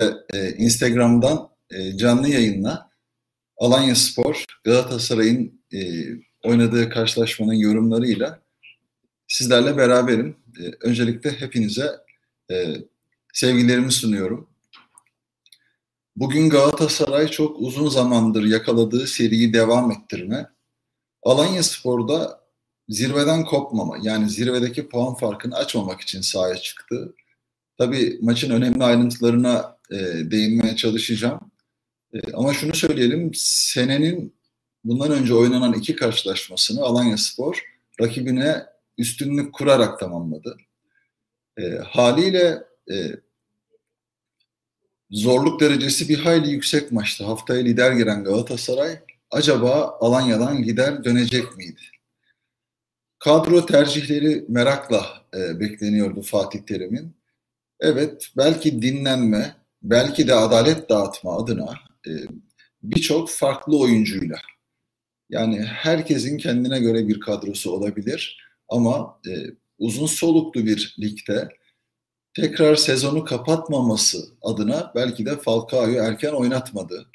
e, 0.00 0.50
Instagram'dan 0.56 1.48
e, 1.70 1.96
canlı 1.96 2.28
yayınla 2.28 2.90
Alanya 3.58 3.94
Spor 3.94 4.44
Galatasaray'ın 4.64 5.60
e, 5.72 5.78
oynadığı 6.44 6.90
karşılaşmanın 6.90 7.54
yorumlarıyla 7.54 8.40
sizlerle 9.28 9.76
beraberim. 9.76 10.36
E, 10.60 10.62
öncelikle 10.80 11.30
hepinize 11.30 11.90
e, 12.50 12.76
sevgilerimi 13.32 13.92
sunuyorum. 13.92 14.48
Bugün 16.16 16.50
Galatasaray 16.50 17.28
çok 17.28 17.60
uzun 17.60 17.88
zamandır 17.88 18.44
yakaladığı 18.44 19.06
seriyi 19.06 19.52
devam 19.52 19.92
ettirme. 19.92 20.50
Alanya 21.22 21.62
Spor'da 21.62 22.40
zirveden 22.88 23.44
kopmama 23.44 23.96
yani 24.02 24.30
zirvedeki 24.30 24.88
puan 24.88 25.14
farkını 25.14 25.56
açmamak 25.56 26.00
için 26.00 26.20
sahaya 26.20 26.56
çıktı. 26.56 27.14
Tabii 27.78 28.18
maçın 28.22 28.50
önemli 28.50 28.84
ayrıntılarına 28.84 29.75
e, 29.90 29.96
değinmeye 30.30 30.76
çalışacağım. 30.76 31.50
E, 32.14 32.32
ama 32.32 32.54
şunu 32.54 32.74
söyleyelim, 32.74 33.30
senenin 33.34 34.36
bundan 34.84 35.10
önce 35.10 35.34
oynanan 35.34 35.72
iki 35.72 35.96
karşılaşmasını 35.96 36.82
Alanya 36.82 37.16
Spor 37.16 37.62
rakibine 38.00 38.62
üstünlük 38.98 39.54
kurarak 39.54 40.00
tamamladı. 40.00 40.56
E, 41.58 41.62
haliyle 41.76 42.62
e, 42.90 42.94
zorluk 45.10 45.60
derecesi 45.60 46.08
bir 46.08 46.18
hayli 46.18 46.50
yüksek 46.50 46.92
maçtı. 46.92 47.24
Haftaya 47.24 47.62
lider 47.62 47.92
giren 47.92 48.24
Galatasaray 48.24 48.98
acaba 49.30 49.96
Alanya'dan 50.00 50.62
lider 50.62 51.04
dönecek 51.04 51.56
miydi? 51.56 51.80
Kadro 53.18 53.66
tercihleri 53.66 54.44
merakla 54.48 55.06
e, 55.34 55.60
bekleniyordu 55.60 56.22
Fatih 56.22 56.60
Terim'in. 56.60 57.16
Evet, 57.80 58.32
belki 58.36 58.82
dinlenme, 58.82 59.56
belki 59.82 60.28
de 60.28 60.34
adalet 60.34 60.90
dağıtma 60.90 61.36
adına 61.36 61.74
e, 62.06 62.10
birçok 62.82 63.30
farklı 63.30 63.78
oyuncuyla. 63.78 64.36
Yani 65.30 65.62
herkesin 65.62 66.38
kendine 66.38 66.80
göre 66.80 67.08
bir 67.08 67.20
kadrosu 67.20 67.70
olabilir 67.72 68.46
ama 68.68 69.20
e, 69.28 69.32
uzun 69.78 70.06
soluklu 70.06 70.66
bir 70.66 70.96
ligde 71.00 71.48
tekrar 72.34 72.76
sezonu 72.76 73.24
kapatmaması 73.24 74.18
adına 74.42 74.92
belki 74.94 75.26
de 75.26 75.36
Falcao'yu 75.36 75.96
erken 75.96 76.32
oynatmadı. 76.32 77.06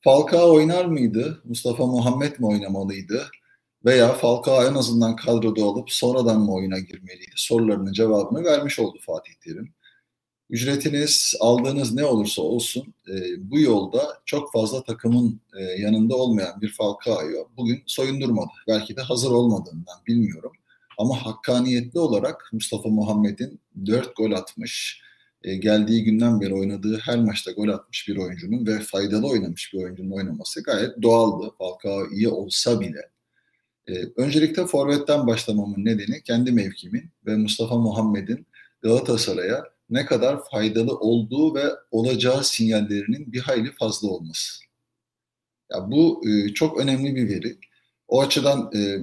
Falcao 0.00 0.54
oynar 0.54 0.84
mıydı? 0.84 1.42
Mustafa 1.44 1.86
Muhammed 1.86 2.38
mi 2.38 2.46
oynamalıydı? 2.46 3.30
Veya 3.84 4.12
Falcao 4.12 4.64
en 4.64 4.74
azından 4.74 5.16
kadroda 5.16 5.64
olup 5.64 5.90
sonradan 5.90 6.40
mı 6.40 6.54
oyuna 6.54 6.78
girmeliydi? 6.78 7.32
Sorularının 7.36 7.92
cevabını 7.92 8.44
vermiş 8.44 8.78
oldu 8.78 8.98
Fatih 9.06 9.32
Terim. 9.44 9.74
Ücretiniz, 10.50 11.34
aldığınız 11.40 11.94
ne 11.94 12.04
olursa 12.04 12.42
olsun 12.42 12.94
e, 13.08 13.14
bu 13.50 13.60
yolda 13.60 14.18
çok 14.24 14.52
fazla 14.52 14.82
takımın 14.82 15.40
e, 15.58 15.62
yanında 15.62 16.16
olmayan 16.16 16.60
bir 16.60 16.72
Falcao'yu 16.72 17.48
bugün 17.56 17.82
soyundurmadı. 17.86 18.50
Belki 18.68 18.96
de 18.96 19.00
hazır 19.02 19.30
olmadığından 19.30 19.96
bilmiyorum. 20.06 20.52
Ama 20.98 21.26
hakkaniyetli 21.26 21.98
olarak 21.98 22.50
Mustafa 22.52 22.88
Muhammed'in 22.88 23.60
4 23.86 24.16
gol 24.16 24.32
atmış, 24.32 25.02
e, 25.42 25.56
geldiği 25.56 26.04
günden 26.04 26.40
beri 26.40 26.54
oynadığı 26.54 26.98
her 26.98 27.18
maçta 27.18 27.52
gol 27.52 27.68
atmış 27.68 28.08
bir 28.08 28.16
oyuncunun 28.16 28.66
ve 28.66 28.80
faydalı 28.80 29.26
oynamış 29.26 29.72
bir 29.72 29.78
oyuncunun 29.78 30.10
oynaması 30.10 30.62
gayet 30.62 31.02
doğaldı. 31.02 31.50
Falcao 31.58 32.10
iyi 32.10 32.28
olsa 32.28 32.80
bile. 32.80 33.10
E, 33.88 33.92
öncelikle 34.16 34.66
forvetten 34.66 35.26
başlamamın 35.26 35.84
nedeni 35.84 36.22
kendi 36.22 36.52
mevkimin 36.52 37.10
ve 37.26 37.36
Mustafa 37.36 37.78
Muhammed'in 37.78 38.46
Galatasaray'a 38.82 39.64
ne 39.90 40.06
kadar 40.06 40.44
faydalı 40.50 40.98
olduğu 40.98 41.54
ve 41.54 41.64
olacağı 41.90 42.44
sinyallerinin 42.44 43.32
bir 43.32 43.40
hayli 43.40 43.72
fazla 43.72 44.08
olması. 44.08 44.64
Ya 45.72 45.90
bu 45.90 46.22
e, 46.28 46.54
çok 46.54 46.80
önemli 46.80 47.16
bir 47.16 47.28
veri. 47.28 47.58
O 48.08 48.22
açıdan 48.22 48.70
e, 48.76 48.98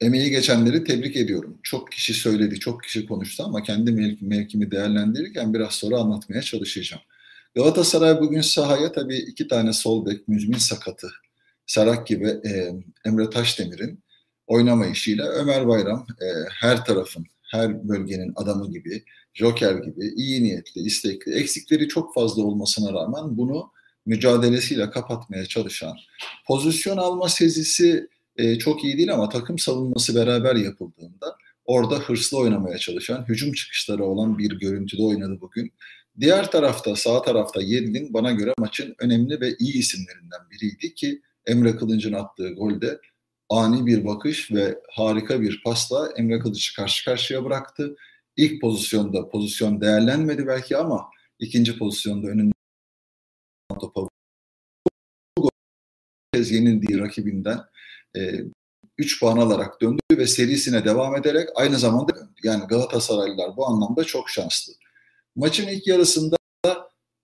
emeği 0.00 0.30
geçenleri 0.30 0.84
tebrik 0.84 1.16
ediyorum. 1.16 1.58
Çok 1.62 1.92
kişi 1.92 2.14
söyledi, 2.14 2.58
çok 2.58 2.82
kişi 2.82 3.06
konuştu 3.06 3.44
ama 3.46 3.62
kendi 3.62 3.92
mevk 3.92 4.22
mevkimi 4.22 4.70
değerlendirirken 4.70 5.54
biraz 5.54 5.72
sonra 5.72 5.98
anlatmaya 5.98 6.42
çalışacağım. 6.42 7.02
Galatasaray 7.54 8.20
bugün 8.20 8.40
sahaya 8.40 8.92
tabii 8.92 9.18
iki 9.18 9.48
tane 9.48 9.72
sol 9.72 10.06
bek 10.06 10.28
müzmin 10.28 10.58
sakatı 10.58 11.10
Sarak 11.70 12.10
ve 12.10 12.30
e, 12.30 12.72
Emre 13.04 13.30
Taşdemir'in 13.30 14.04
oynama 14.46 14.86
işiyle 14.86 15.22
Ömer 15.22 15.68
Bayram 15.68 16.06
e, 16.20 16.26
her 16.60 16.84
tarafın, 16.84 17.26
her 17.42 17.88
bölgenin 17.88 18.32
adamı 18.36 18.70
gibi, 18.70 19.04
Joker 19.34 19.74
gibi 19.74 20.12
iyi 20.16 20.44
niyetli, 20.44 20.80
istekli, 20.80 21.34
eksikleri 21.34 21.88
çok 21.88 22.14
fazla 22.14 22.42
olmasına 22.42 22.92
rağmen 22.92 23.38
bunu 23.38 23.72
mücadelesiyle 24.06 24.90
kapatmaya 24.90 25.46
çalışan, 25.46 25.96
pozisyon 26.46 26.96
alma 26.96 27.28
sezisi 27.28 28.08
e, 28.36 28.58
çok 28.58 28.84
iyi 28.84 28.96
değil 28.96 29.14
ama 29.14 29.28
takım 29.28 29.58
savunması 29.58 30.14
beraber 30.14 30.56
yapıldığında 30.56 31.36
orada 31.64 31.98
hırslı 31.98 32.38
oynamaya 32.38 32.78
çalışan, 32.78 33.24
hücum 33.28 33.52
çıkışları 33.52 34.04
olan 34.04 34.38
bir 34.38 34.58
görüntüde 34.58 35.02
oynadı 35.02 35.38
bugün. 35.40 35.72
Diğer 36.20 36.50
tarafta, 36.50 36.96
sağ 36.96 37.22
tarafta 37.22 37.62
Yedlin 37.62 38.14
bana 38.14 38.32
göre 38.32 38.54
maçın 38.58 38.94
önemli 38.98 39.40
ve 39.40 39.56
iyi 39.58 39.78
isimlerinden 39.78 40.40
biriydi 40.50 40.94
ki 40.94 41.20
Emre 41.46 41.76
Kılıç'ın 41.76 42.12
attığı 42.12 42.48
golde 42.48 43.00
ani 43.48 43.86
bir 43.86 44.04
bakış 44.04 44.52
ve 44.52 44.78
harika 44.90 45.40
bir 45.40 45.62
pasla 45.64 46.08
Emre 46.16 46.38
Kılıç'ı 46.38 46.76
karşı 46.76 47.04
karşıya 47.04 47.44
bıraktı. 47.44 47.96
İlk 48.40 48.60
pozisyonda 48.60 49.28
pozisyon 49.28 49.80
değerlenmedi 49.80 50.46
belki 50.46 50.76
ama 50.76 51.10
ikinci 51.38 51.78
pozisyonda 51.78 52.28
önünde 52.28 52.52
topa 53.80 54.08
kez 56.34 56.50
yenildiği 56.50 57.00
rakibinden 57.00 57.60
e, 58.16 58.20
3 58.98 59.20
puan 59.20 59.36
alarak 59.36 59.80
döndü 59.82 60.00
ve 60.12 60.26
serisine 60.26 60.84
devam 60.84 61.16
ederek 61.16 61.48
aynı 61.54 61.78
zamanda 61.78 62.16
döndü. 62.16 62.40
Yani 62.42 62.66
Galatasaraylılar 62.66 63.56
bu 63.56 63.66
anlamda 63.66 64.04
çok 64.04 64.30
şanslı. 64.30 64.72
Maçın 65.36 65.68
ilk 65.68 65.86
yarısında 65.86 66.36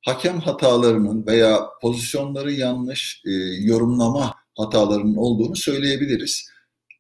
hakem 0.07 0.41
hatalarının 0.41 1.27
veya 1.27 1.69
pozisyonları 1.83 2.53
yanlış 2.53 3.23
e, 3.27 3.31
yorumlama 3.61 4.35
hatalarının 4.55 5.17
olduğunu 5.17 5.57
söyleyebiliriz. 5.57 6.49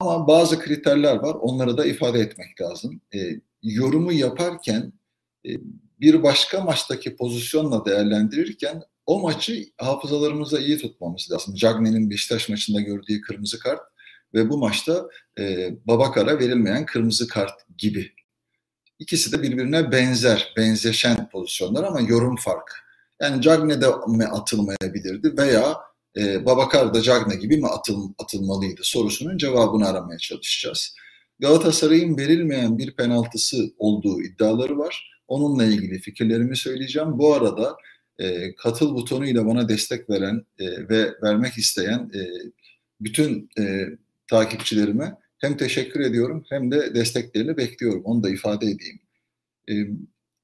Ama 0.00 0.26
bazı 0.26 0.58
kriterler 0.58 1.16
var, 1.16 1.34
onları 1.34 1.78
da 1.78 1.86
ifade 1.86 2.20
etmek 2.20 2.60
lazım. 2.60 3.00
E, 3.14 3.18
yorumu 3.66 4.12
yaparken 4.12 4.92
e, 5.46 5.50
bir 6.00 6.22
başka 6.22 6.60
maçtaki 6.60 7.16
pozisyonla 7.16 7.84
değerlendirirken 7.84 8.82
o 9.06 9.20
maçı 9.20 9.66
hafızalarımızda 9.76 10.60
iyi 10.60 10.78
tutmamız 10.78 11.28
lazım. 11.32 11.54
Cagney'in 11.54 12.10
Beşiktaş 12.10 12.48
maçında 12.48 12.80
gördüğü 12.80 13.20
kırmızı 13.20 13.58
kart 13.58 13.80
ve 14.34 14.50
bu 14.50 14.58
maçta 14.58 15.08
e, 15.38 15.70
Babakar'a 15.86 16.38
verilmeyen 16.38 16.86
kırmızı 16.86 17.28
kart 17.28 17.52
gibi. 17.78 18.12
İkisi 18.98 19.32
de 19.32 19.42
birbirine 19.42 19.92
benzer, 19.92 20.52
benzeşen 20.56 21.28
pozisyonlar 21.28 21.84
ama 21.84 22.00
yorum 22.00 22.36
farkı. 22.36 22.74
Yani 23.22 23.42
Cagne 23.42 23.80
de 23.80 23.86
mi 24.08 24.24
atılmayabilirdi 24.24 25.36
veya 25.36 25.76
e, 26.16 26.46
Babakar 26.46 26.94
da 26.94 27.02
Cagne 27.02 27.36
gibi 27.36 27.56
mi 27.56 27.66
atıl, 27.66 28.12
atılmalıydı 28.18 28.80
sorusunun 28.84 29.38
cevabını 29.38 29.88
aramaya 29.88 30.18
çalışacağız. 30.18 30.94
Galatasaray'ın 31.38 32.18
verilmeyen 32.18 32.78
bir 32.78 32.96
penaltısı 32.96 33.74
olduğu 33.78 34.22
iddiaları 34.22 34.78
var. 34.78 35.20
Onunla 35.28 35.64
ilgili 35.64 35.98
fikirlerimi 35.98 36.56
söyleyeceğim. 36.56 37.18
Bu 37.18 37.34
arada 37.34 37.76
e, 38.18 38.54
katıl 38.54 38.94
butonuyla 38.94 39.46
bana 39.46 39.68
destek 39.68 40.10
veren 40.10 40.46
e, 40.58 40.88
ve 40.88 41.14
vermek 41.22 41.58
isteyen 41.58 42.10
e, 42.14 42.20
bütün 43.00 43.50
e, 43.58 43.86
takipçilerime 44.30 45.14
hem 45.38 45.56
teşekkür 45.56 46.00
ediyorum 46.00 46.44
hem 46.48 46.70
de 46.70 46.94
desteklerini 46.94 47.56
bekliyorum. 47.56 48.02
Onu 48.04 48.22
da 48.22 48.30
ifade 48.30 48.66
edeyim. 48.66 49.00
E, 49.68 49.74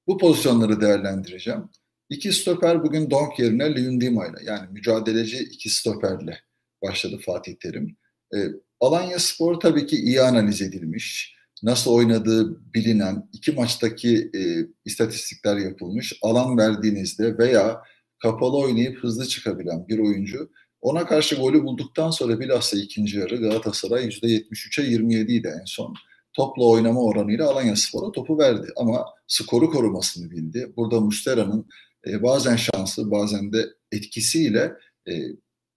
bu 0.06 0.18
pozisyonları 0.18 0.80
değerlendireceğim. 0.80 1.68
İki 2.08 2.32
stoper 2.32 2.82
bugün 2.84 3.10
Donk 3.10 3.38
yerine 3.38 3.74
Luyendima 3.74 4.26
ile 4.26 4.36
yani 4.44 4.68
mücadeleci 4.72 5.38
iki 5.38 5.70
stoperle 5.70 6.38
başladı 6.82 7.20
Fatih 7.26 7.54
Terim. 7.56 7.96
E, 8.34 8.38
Alanya 8.82 9.18
Spor 9.18 9.60
tabii 9.60 9.86
ki 9.86 9.96
iyi 9.96 10.22
analiz 10.22 10.62
edilmiş 10.62 11.36
nasıl 11.62 11.90
oynadığı 11.90 12.72
bilinen, 12.74 13.28
iki 13.32 13.52
maçtaki 13.52 14.30
e, 14.34 14.40
istatistikler 14.84 15.56
yapılmış. 15.56 16.18
Alan 16.22 16.58
verdiğinizde 16.58 17.38
veya 17.38 17.82
kapalı 18.18 18.56
oynayıp 18.58 18.98
hızlı 19.04 19.26
çıkabilen 19.26 19.88
bir 19.88 19.98
oyuncu 19.98 20.50
ona 20.80 21.06
karşı 21.06 21.36
golü 21.36 21.64
bulduktan 21.64 22.10
sonra 22.10 22.40
bilhassa 22.40 22.78
ikinci 22.78 23.18
yarı 23.18 23.36
Galatasaray 23.36 24.04
%73'e 24.04 24.86
27 24.86 25.32
idi 25.32 25.52
en 25.60 25.64
son. 25.64 25.94
Topla 26.32 26.64
oynama 26.64 27.00
oranıyla 27.00 27.50
Alanya 27.50 27.76
Spor'a 27.76 28.12
topu 28.12 28.38
verdi 28.38 28.68
ama 28.76 29.04
skoru 29.26 29.70
korumasını 29.70 30.30
bildi. 30.30 30.72
Burada 30.76 31.00
Mustera'nın 31.00 31.66
e, 32.06 32.22
bazen 32.22 32.56
şansı 32.56 33.10
bazen 33.10 33.52
de 33.52 33.66
etkisiyle 33.92 34.72
e, 35.08 35.12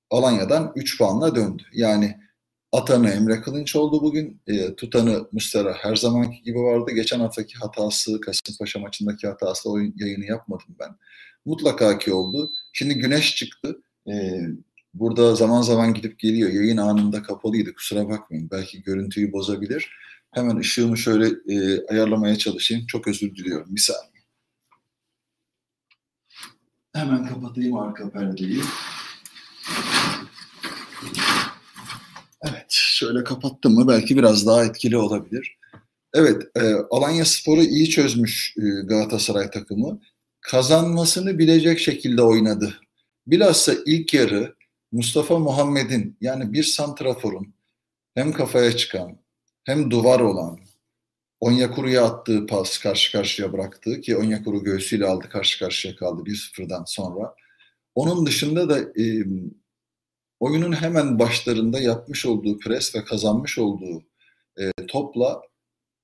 Alanya'dan 0.09 0.71
3 0.75 0.97
puanla 0.97 1.35
döndü. 1.35 1.63
Yani 1.73 2.24
Atanı 2.75 3.09
Emre 3.09 3.41
Kılınç 3.41 3.75
oldu 3.75 4.01
bugün. 4.01 4.41
E, 4.47 4.75
tutanı 4.75 5.27
Mustera 5.31 5.73
her 5.73 5.95
zamanki 5.95 6.43
gibi 6.43 6.59
vardı. 6.59 6.91
Geçen 6.91 7.19
haftaki 7.19 7.57
hatası, 7.57 8.21
Kasımpaşa 8.21 8.79
maçındaki 8.79 9.27
hatası 9.27 9.71
oyun 9.71 9.93
yayını 9.97 10.25
yapmadım 10.25 10.75
ben. 10.79 10.95
Mutlaka 11.45 11.97
ki 11.97 12.13
oldu. 12.13 12.51
Şimdi 12.73 12.93
güneş 12.95 13.35
çıktı. 13.35 13.81
E, 14.07 14.13
burada 14.93 15.35
zaman 15.35 15.61
zaman 15.61 15.93
gidip 15.93 16.19
geliyor. 16.19 16.49
Yayın 16.49 16.77
anında 16.77 17.23
kapalıydı. 17.23 17.73
Kusura 17.73 18.09
bakmayın. 18.09 18.49
Belki 18.51 18.81
görüntüyü 18.81 19.31
bozabilir. 19.31 19.91
Hemen 20.31 20.57
ışığımı 20.57 20.97
şöyle 20.97 21.27
e, 21.27 21.85
ayarlamaya 21.87 22.35
çalışayım. 22.37 22.85
Çok 22.87 23.07
özür 23.07 23.35
diliyorum. 23.35 23.75
Bir 23.75 23.81
saniye. 23.81 24.23
Hemen 26.93 27.27
kapatayım 27.27 27.77
arka 27.77 28.09
perdeyi. 28.09 28.61
Evet, 32.41 32.84
şöyle 32.95 33.23
kapattım 33.23 33.73
mı 33.73 33.87
belki 33.87 34.17
biraz 34.17 34.47
daha 34.47 34.65
etkili 34.65 34.97
olabilir. 34.97 35.57
Evet, 36.13 36.41
e, 36.55 36.73
Alanya 36.91 37.25
Spor'u 37.25 37.61
iyi 37.61 37.89
çözmüş 37.89 38.55
e, 38.57 38.61
Galatasaray 38.61 39.51
takımı. 39.51 39.99
Kazanmasını 40.41 41.39
bilecek 41.39 41.79
şekilde 41.79 42.21
oynadı. 42.21 42.73
Bilhassa 43.27 43.73
ilk 43.85 44.13
yarı 44.13 44.55
Mustafa 44.91 45.39
Muhammed'in 45.39 46.17
yani 46.21 46.53
bir 46.53 46.63
santraforun 46.63 47.53
hem 48.15 48.33
kafaya 48.33 48.77
çıkan 48.77 49.19
hem 49.63 49.91
duvar 49.91 50.19
olan 50.19 50.59
Onyekuru'ya 51.39 52.05
attığı 52.05 52.45
pas 52.45 52.77
karşı 52.77 53.11
karşıya 53.11 53.53
bıraktığı 53.53 54.01
ki 54.01 54.17
Onyekuru 54.17 54.63
göğsüyle 54.63 55.05
aldı 55.05 55.29
karşı 55.29 55.59
karşıya 55.59 55.95
kaldı 55.95 56.21
1-0'dan 56.25 56.83
sonra. 56.87 57.35
Onun 57.95 58.25
dışında 58.25 58.69
da 58.69 58.79
e, 58.79 59.25
oyunun 60.39 60.71
hemen 60.71 61.19
başlarında 61.19 61.79
yapmış 61.79 62.25
olduğu 62.25 62.59
pres 62.59 62.95
ve 62.95 63.03
kazanmış 63.03 63.59
olduğu 63.59 64.03
e, 64.59 64.71
topla 64.87 65.41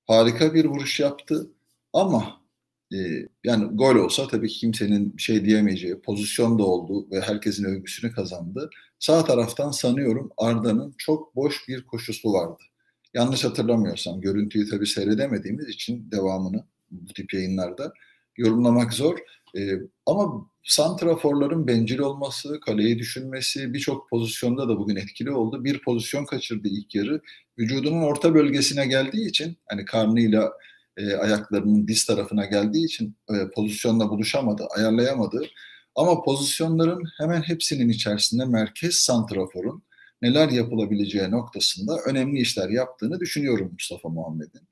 harika 0.06 0.54
bir 0.54 0.64
vuruş 0.64 1.00
yaptı. 1.00 1.50
Ama 1.92 2.42
e, 2.94 2.98
yani 3.44 3.76
gol 3.76 3.96
olsa 3.96 4.28
tabii 4.28 4.48
ki 4.48 4.58
kimsenin 4.58 5.16
şey 5.16 5.44
diyemeyeceği 5.44 6.00
pozisyon 6.00 6.58
da 6.58 6.62
oldu 6.62 7.10
ve 7.10 7.20
herkesin 7.20 7.64
övgüsünü 7.64 8.12
kazandı. 8.12 8.70
Sağ 8.98 9.24
taraftan 9.24 9.70
sanıyorum 9.70 10.30
Arda'nın 10.36 10.94
çok 10.98 11.36
boş 11.36 11.68
bir 11.68 11.86
koşusu 11.86 12.32
vardı. 12.32 12.62
Yanlış 13.14 13.44
hatırlamıyorsam 13.44 14.20
görüntüyü 14.20 14.68
tabii 14.70 14.86
seyredemediğimiz 14.86 15.68
için 15.68 16.10
devamını 16.10 16.64
bu 16.90 17.12
tip 17.12 17.34
yayınlarda 17.34 17.92
yorumlamak 18.36 18.92
zor. 18.92 19.18
E, 19.56 19.60
ama 20.06 20.50
santraforların 20.64 21.66
bencil 21.66 21.98
olması, 21.98 22.60
kaleyi 22.60 22.98
düşünmesi 22.98 23.74
birçok 23.74 24.10
pozisyonda 24.10 24.68
da 24.68 24.78
bugün 24.78 24.96
etkili 24.96 25.30
oldu. 25.30 25.64
Bir 25.64 25.82
pozisyon 25.82 26.24
kaçırdı 26.24 26.68
ilk 26.68 26.94
yarı. 26.94 27.20
Vücudunun 27.58 28.02
orta 28.02 28.34
bölgesine 28.34 28.86
geldiği 28.86 29.28
için 29.28 29.56
hani 29.68 29.84
karnıyla 29.84 30.52
e, 30.96 31.14
ayaklarının 31.14 31.88
diz 31.88 32.04
tarafına 32.04 32.46
geldiği 32.46 32.84
için 32.84 33.16
e, 33.30 33.34
pozisyonla 33.54 34.10
buluşamadı, 34.10 34.66
ayarlayamadı. 34.76 35.46
Ama 35.94 36.22
pozisyonların 36.22 37.04
hemen 37.18 37.42
hepsinin 37.42 37.88
içerisinde 37.88 38.44
merkez 38.44 38.94
santraforun 38.94 39.82
neler 40.22 40.48
yapılabileceği 40.48 41.30
noktasında 41.30 41.98
önemli 42.06 42.40
işler 42.40 42.68
yaptığını 42.68 43.20
düşünüyorum 43.20 43.70
Mustafa 43.72 44.08
Muhammed'in. 44.08 44.71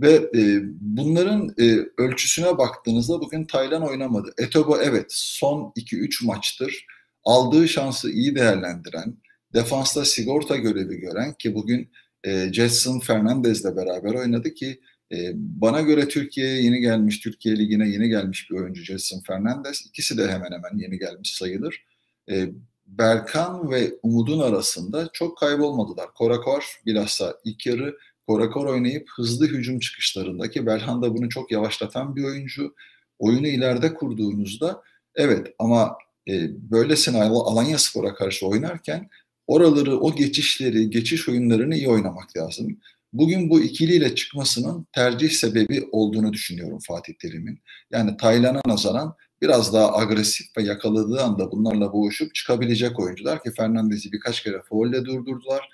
Ve 0.00 0.14
e, 0.14 0.60
bunların 0.80 1.54
e, 1.58 1.78
ölçüsüne 1.98 2.58
baktığınızda 2.58 3.20
bugün 3.20 3.44
Taylan 3.44 3.82
oynamadı. 3.82 4.34
Etobo 4.38 4.78
evet 4.82 5.06
son 5.08 5.72
2-3 5.76 6.26
maçtır 6.26 6.86
aldığı 7.24 7.68
şansı 7.68 8.10
iyi 8.10 8.34
değerlendiren, 8.34 9.16
defansta 9.54 10.04
sigorta 10.04 10.56
görevi 10.56 10.96
gören 10.96 11.34
ki 11.34 11.54
bugün 11.54 11.90
e, 12.24 12.52
Jetson 12.52 12.98
Fernandez'le 12.98 13.76
beraber 13.76 14.14
oynadı 14.14 14.54
ki 14.54 14.80
e, 15.12 15.32
bana 15.34 15.80
göre 15.80 16.08
Türkiye'ye 16.08 16.62
yeni 16.62 16.80
gelmiş, 16.80 17.20
Türkiye 17.20 17.58
Ligi'ne 17.58 17.88
yeni 17.88 18.08
gelmiş 18.08 18.50
bir 18.50 18.56
oyuncu 18.56 18.82
Jetson 18.82 19.20
Fernandez. 19.26 19.86
İkisi 19.86 20.18
de 20.18 20.28
hemen 20.28 20.52
hemen 20.52 20.78
yeni 20.78 20.98
gelmiş 20.98 21.34
sayılır. 21.34 21.84
E, 22.30 22.48
Berkan 22.86 23.70
ve 23.70 23.94
Umut'un 24.02 24.40
arasında 24.40 25.08
çok 25.12 25.38
kaybolmadılar. 25.38 26.14
Korakor 26.14 26.80
bilhassa 26.86 27.38
ilk 27.44 27.66
yarı 27.66 27.98
korakor 28.28 28.66
oynayıp 28.66 29.08
hızlı 29.16 29.46
hücum 29.46 29.78
çıkışlarındaki 29.78 30.66
Belhanda 30.66 31.14
bunu 31.14 31.28
çok 31.28 31.52
yavaşlatan 31.52 32.16
bir 32.16 32.24
oyuncu. 32.24 32.74
Oyunu 33.18 33.46
ileride 33.46 33.94
kurduğunuzda 33.94 34.82
evet 35.14 35.54
ama 35.58 35.96
e, 36.28 36.32
böylesine 36.70 37.22
Alanya 37.22 37.78
Spor'a 37.78 38.14
karşı 38.14 38.46
oynarken 38.46 39.08
oraları, 39.46 40.00
o 40.00 40.14
geçişleri, 40.14 40.90
geçiş 40.90 41.28
oyunlarını 41.28 41.74
iyi 41.74 41.88
oynamak 41.88 42.36
lazım. 42.36 42.78
Bugün 43.12 43.50
bu 43.50 43.60
ikiliyle 43.60 44.14
çıkmasının 44.14 44.86
tercih 44.92 45.30
sebebi 45.30 45.88
olduğunu 45.92 46.32
düşünüyorum 46.32 46.78
Fatih 46.86 47.14
Terim'in. 47.14 47.60
Yani 47.90 48.16
Taylan'a 48.16 48.60
nazaran 48.66 49.14
biraz 49.42 49.74
daha 49.74 49.96
agresif 49.96 50.46
ve 50.56 50.62
yakaladığı 50.62 51.22
anda 51.22 51.52
bunlarla 51.52 51.92
boğuşup 51.92 52.34
çıkabilecek 52.34 53.00
oyuncular 53.00 53.42
ki 53.42 53.50
Fernandez'i 53.50 54.12
birkaç 54.12 54.42
kere 54.42 54.62
faulle 54.68 55.04
durdurdular. 55.04 55.68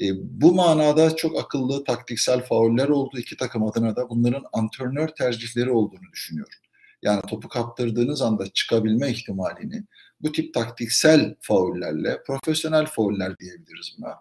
E, 0.00 0.06
bu 0.40 0.54
manada 0.54 1.16
çok 1.16 1.38
akıllı 1.38 1.84
taktiksel 1.84 2.42
fauller 2.42 2.88
oldu 2.88 3.18
iki 3.18 3.36
takım 3.36 3.64
adına 3.64 3.96
da 3.96 4.10
bunların 4.10 4.44
antrenör 4.52 5.08
tercihleri 5.08 5.70
olduğunu 5.70 6.12
düşünüyorum. 6.12 6.58
Yani 7.02 7.22
topu 7.28 7.48
kaptırdığınız 7.48 8.22
anda 8.22 8.46
çıkabilme 8.46 9.10
ihtimalini 9.10 9.84
bu 10.20 10.32
tip 10.32 10.54
taktiksel 10.54 11.34
faullerle, 11.40 12.22
profesyonel 12.26 12.86
fauller 12.86 13.38
diyebiliriz 13.38 13.96
buna, 13.98 14.14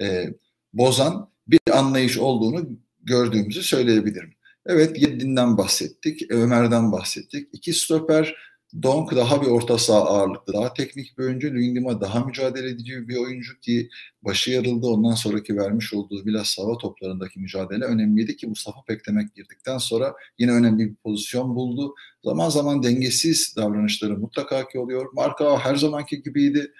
e, 0.00 0.34
bozan 0.72 1.30
bir 1.46 1.60
anlayış 1.72 2.18
olduğunu 2.18 2.68
gördüğümüzü 3.02 3.62
söyleyebilirim. 3.62 4.34
Evet 4.66 5.02
Yedlin'den 5.02 5.58
bahsettik, 5.58 6.30
Ömer'den 6.30 6.92
bahsettik. 6.92 7.48
İki 7.52 7.72
stoper, 7.72 8.34
Donk 8.82 9.16
daha 9.16 9.42
bir 9.42 9.46
orta 9.46 9.78
saha 9.78 10.00
ağırlıklı, 10.00 10.52
daha 10.52 10.74
teknik 10.74 11.18
bir 11.18 11.24
oyuncu. 11.24 11.48
Lüngima 11.48 12.00
daha 12.00 12.24
mücadele 12.24 12.68
edici 12.68 13.08
bir 13.08 13.16
oyuncu 13.16 13.60
ki 13.60 13.88
başı 14.22 14.50
yarıldı. 14.50 14.86
Ondan 14.86 15.14
sonraki 15.14 15.56
vermiş 15.56 15.94
olduğu 15.94 16.26
biraz 16.26 16.58
hava 16.58 16.78
toplarındaki 16.78 17.40
mücadele 17.40 17.84
önemliydi 17.84 18.36
ki 18.36 18.46
Mustafa 18.46 18.82
Pektemek 18.82 19.34
girdikten 19.34 19.78
sonra 19.78 20.14
yine 20.38 20.52
önemli 20.52 20.90
bir 20.90 20.94
pozisyon 20.94 21.54
buldu. 21.54 21.94
Zaman 22.24 22.48
zaman 22.48 22.82
dengesiz 22.82 23.56
davranışları 23.56 24.18
mutlaka 24.18 24.68
ki 24.68 24.78
oluyor. 24.78 25.06
Marka 25.12 25.58
her 25.58 25.76
zamanki 25.76 26.22
gibiydi. 26.22 26.72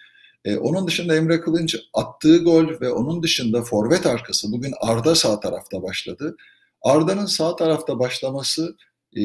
Ee, 0.45 0.57
onun 0.57 0.87
dışında 0.87 1.17
Emre 1.17 1.41
Kılınç 1.41 1.77
attığı 1.95 2.45
gol 2.45 2.81
ve 2.81 2.91
onun 2.91 3.23
dışında 3.23 3.63
forvet 3.63 4.07
arkası 4.07 4.53
bugün 4.53 4.75
Arda 4.81 5.15
sağ 5.15 5.41
tarafta 5.41 5.83
başladı. 5.83 6.37
Arda'nın 6.83 7.27
sağ 7.27 7.57
tarafta 7.57 7.99
başlaması 7.99 8.77
e, 9.17 9.21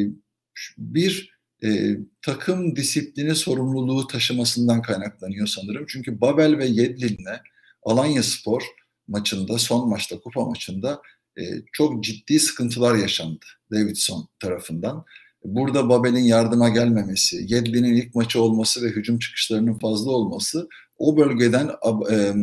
bir 0.77 1.32
e, 1.63 1.97
takım 2.21 2.75
disiplini 2.75 3.35
sorumluluğu 3.35 4.07
taşımasından 4.07 4.81
kaynaklanıyor 4.81 5.47
sanırım. 5.47 5.85
Çünkü 5.87 6.21
Babel 6.21 6.57
ve 6.57 6.65
Yedlin'le 6.65 7.39
Alanya 7.83 8.23
Spor 8.23 8.63
maçında, 9.07 9.57
son 9.57 9.89
maçta, 9.89 10.19
kupa 10.19 10.45
maçında 10.45 11.01
e, 11.37 11.43
çok 11.73 12.03
ciddi 12.03 12.39
sıkıntılar 12.39 12.95
yaşandı 12.95 13.45
Davidson 13.71 14.27
tarafından. 14.39 15.05
Burada 15.45 15.89
Babel'in 15.89 16.23
yardıma 16.23 16.69
gelmemesi, 16.69 17.45
Yedlin'in 17.47 17.93
ilk 17.93 18.15
maçı 18.15 18.41
olması 18.41 18.85
ve 18.85 18.87
hücum 18.87 19.19
çıkışlarının 19.19 19.79
fazla 19.79 20.11
olması 20.11 20.69
o 20.97 21.17
bölgeden 21.17 21.69
e, 22.11 22.33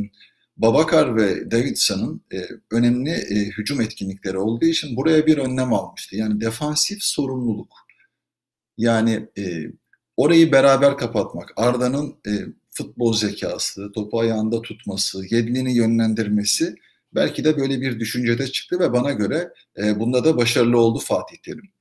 Babakar 0.57 1.17
ve 1.17 1.51
Davidson'ın 1.51 2.23
e, 2.33 2.49
önemli 2.71 3.11
e, 3.11 3.35
hücum 3.35 3.81
etkinlikleri 3.81 4.39
olduğu 4.39 4.65
için 4.65 4.97
buraya 4.97 5.27
bir 5.27 5.39
önlem 5.39 5.73
almıştı. 5.73 6.17
Yani 6.17 6.41
defansif 6.41 7.03
sorumluluk. 7.03 7.90
Yani 8.81 9.29
e, 9.39 9.43
orayı 10.17 10.53
beraber 10.53 10.97
kapatmak. 10.97 11.53
Arda'nın 11.57 12.17
e, 12.27 12.31
futbol 12.71 13.13
zekası, 13.13 13.93
topu 13.93 14.21
ayağında 14.21 14.63
tutması, 14.63 15.35
Yedlin'i 15.35 15.77
yönlendirmesi 15.77 16.75
belki 17.15 17.45
de 17.45 17.59
böyle 17.59 17.81
bir 17.81 18.01
düşüncede 18.01 18.47
çıktı 18.47 18.81
ve 18.81 18.93
bana 18.93 19.13
göre 19.13 19.53
e, 19.79 20.01
bunda 20.01 20.25
da 20.25 20.37
başarılı 20.37 20.81
oldu 20.81 20.99
Fatih 20.99 21.37
Terim. 21.37 21.73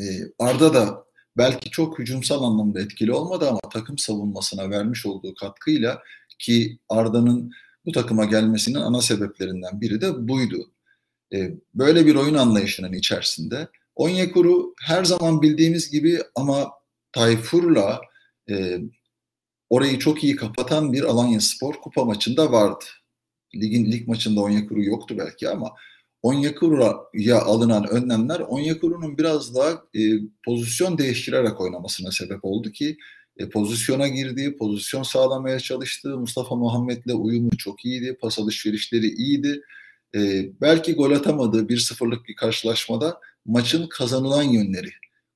E, 0.00 0.04
Arda 0.38 0.74
da 0.74 1.04
belki 1.36 1.70
çok 1.70 1.98
hücumsal 1.98 2.42
anlamda 2.42 2.80
etkili 2.80 3.12
olmadı 3.12 3.48
ama 3.48 3.60
takım 3.72 3.98
savunmasına 3.98 4.70
vermiş 4.70 5.06
olduğu 5.06 5.34
katkıyla 5.34 6.02
ki 6.38 6.78
Arda'nın 6.88 7.52
bu 7.86 7.92
takıma 7.92 8.24
gelmesinin 8.24 8.78
ana 8.78 9.02
sebeplerinden 9.02 9.80
biri 9.80 10.00
de 10.00 10.28
buydu. 10.28 10.70
E, 11.32 11.50
böyle 11.74 12.06
bir 12.06 12.14
oyun 12.14 12.34
anlayışının 12.34 12.92
içerisinde 12.92 13.68
Onyekuru 13.96 14.74
her 14.82 15.04
zaman 15.04 15.42
bildiğimiz 15.42 15.90
gibi 15.90 16.18
ama 16.34 16.70
Tayfur'la 17.12 18.00
e, 18.50 18.78
orayı 19.70 19.98
çok 19.98 20.24
iyi 20.24 20.36
kapatan 20.36 20.92
bir 20.92 21.02
Alanya 21.02 21.40
Spor 21.40 21.74
kupa 21.74 22.04
maçında 22.04 22.52
vardı. 22.52 22.84
Ligin 23.54 23.92
lig 23.92 24.08
maçında 24.08 24.40
Onyekuru 24.40 24.82
yoktu 24.82 25.14
belki 25.18 25.48
ama 25.48 25.72
Onyekuru'ya 26.22 27.42
alınan 27.42 27.88
önlemler 27.88 28.40
Onyekuru'nun 28.40 29.18
biraz 29.18 29.54
daha 29.54 29.70
e, 29.70 30.00
pozisyon 30.44 30.98
değiştirerek 30.98 31.60
oynamasına 31.60 32.10
sebep 32.12 32.44
oldu 32.44 32.70
ki 32.70 32.96
e, 33.36 33.48
pozisyona 33.48 34.08
girdi, 34.08 34.56
pozisyon 34.56 35.02
sağlamaya 35.02 35.60
çalıştı. 35.60 36.18
Mustafa 36.18 36.54
Muhammed'le 36.54 37.14
uyumu 37.14 37.50
çok 37.58 37.84
iyiydi, 37.84 38.16
pas 38.20 38.38
alışverişleri 38.38 39.06
iyiydi. 39.06 39.60
E, 40.14 40.50
belki 40.60 40.94
gol 40.94 41.10
atamadığı 41.10 41.66
1-0'lık 41.66 42.28
bir 42.28 42.36
karşılaşmada 42.36 43.20
maçın 43.46 43.88
kazanılan 43.88 44.42
yönleri 44.42 44.90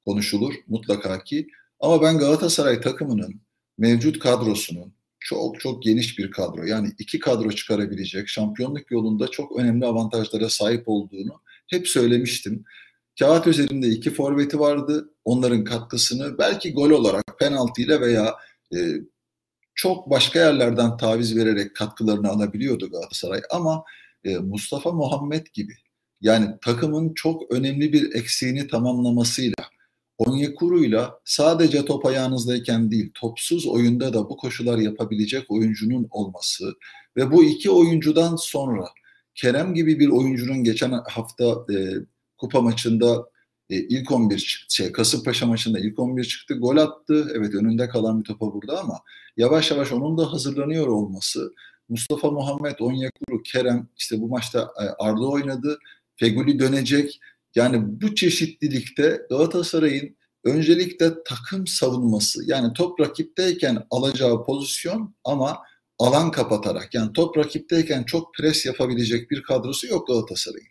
konuşulur 0.06 0.54
mutlaka 0.66 1.24
ki. 1.24 1.48
Ama 1.80 2.02
ben 2.02 2.18
Galatasaray 2.18 2.80
takımının 2.80 3.40
mevcut 3.78 4.18
kadrosunun 4.18 4.92
çok 5.20 5.60
çok 5.60 5.82
geniş 5.82 6.18
bir 6.18 6.30
kadro. 6.30 6.64
Yani 6.64 6.92
iki 6.98 7.18
kadro 7.18 7.50
çıkarabilecek, 7.52 8.28
şampiyonluk 8.28 8.90
yolunda 8.90 9.28
çok 9.28 9.56
önemli 9.58 9.86
avantajlara 9.86 10.48
sahip 10.48 10.82
olduğunu 10.86 11.40
hep 11.70 11.88
söylemiştim. 11.88 12.64
Kağıt 13.18 13.46
üzerinde 13.46 13.88
iki 13.88 14.10
forveti 14.10 14.60
vardı. 14.60 15.14
Onların 15.24 15.64
katkısını 15.64 16.38
belki 16.38 16.72
gol 16.72 16.90
olarak 16.90 17.38
penaltıyla 17.38 18.00
veya 18.00 18.34
e, 18.74 18.78
çok 19.74 20.10
başka 20.10 20.38
yerlerden 20.38 20.96
taviz 20.96 21.36
vererek 21.36 21.76
katkılarını 21.76 22.28
alabiliyordu 22.28 22.90
Galatasaray. 22.90 23.40
Ama 23.50 23.84
e, 24.24 24.36
Mustafa 24.36 24.92
Muhammed 24.92 25.46
gibi 25.52 25.74
yani 26.20 26.54
takımın 26.60 27.14
çok 27.14 27.52
önemli 27.52 27.92
bir 27.92 28.14
eksiğini 28.14 28.66
tamamlamasıyla 28.66 29.54
Onyekuru'yla 30.18 31.20
sadece 31.24 31.84
top 31.84 32.06
ayağınızdayken 32.06 32.90
değil, 32.90 33.10
topsuz 33.14 33.66
oyunda 33.66 34.12
da 34.14 34.30
bu 34.30 34.36
koşular 34.36 34.78
yapabilecek 34.78 35.50
oyuncunun 35.50 36.06
olması 36.10 36.74
ve 37.16 37.30
bu 37.32 37.44
iki 37.44 37.70
oyuncudan 37.70 38.36
sonra 38.36 38.84
Kerem 39.34 39.74
gibi 39.74 40.00
bir 40.00 40.08
oyuncunun 40.08 40.64
geçen 40.64 40.90
hafta 40.90 41.44
e, 41.44 41.76
kupa 42.36 42.60
maçında 42.60 43.28
e, 43.70 43.76
ilk 43.76 44.10
11 44.10 44.38
çıktı. 44.38 44.74
Şey, 44.74 44.92
Kasımpaşa 44.92 45.46
maçında 45.46 45.78
ilk 45.78 45.98
11 45.98 46.24
çıktı. 46.24 46.54
Gol 46.54 46.76
attı. 46.76 47.32
Evet 47.34 47.54
önünde 47.54 47.88
kalan 47.88 48.20
bir 48.20 48.24
topa 48.24 48.52
burada 48.54 48.80
ama 48.80 49.00
yavaş 49.36 49.70
yavaş 49.70 49.92
onun 49.92 50.18
da 50.18 50.32
hazırlanıyor 50.32 50.86
olması. 50.86 51.52
Mustafa 51.88 52.30
Muhammed, 52.30 52.78
Onyekuru, 52.80 53.42
Kerem 53.42 53.88
işte 53.96 54.20
bu 54.20 54.28
maçta 54.28 54.72
e, 54.82 54.84
Arda 55.04 55.28
oynadı. 55.28 55.78
Feguli 56.20 56.58
dönecek. 56.58 57.20
Yani 57.54 58.00
bu 58.02 58.14
çeşitlilikte 58.14 59.22
Galatasaray'ın 59.30 60.16
öncelikle 60.44 61.22
takım 61.24 61.66
savunması 61.66 62.42
yani 62.46 62.72
top 62.72 63.00
rakipteyken 63.00 63.86
alacağı 63.90 64.44
pozisyon 64.44 65.14
ama 65.24 65.58
alan 65.98 66.30
kapatarak 66.30 66.94
yani 66.94 67.12
top 67.12 67.38
rakipteyken 67.38 68.02
çok 68.02 68.34
pres 68.34 68.66
yapabilecek 68.66 69.30
bir 69.30 69.42
kadrosu 69.42 69.86
yok 69.86 70.06
Galatasaray'ın. 70.06 70.68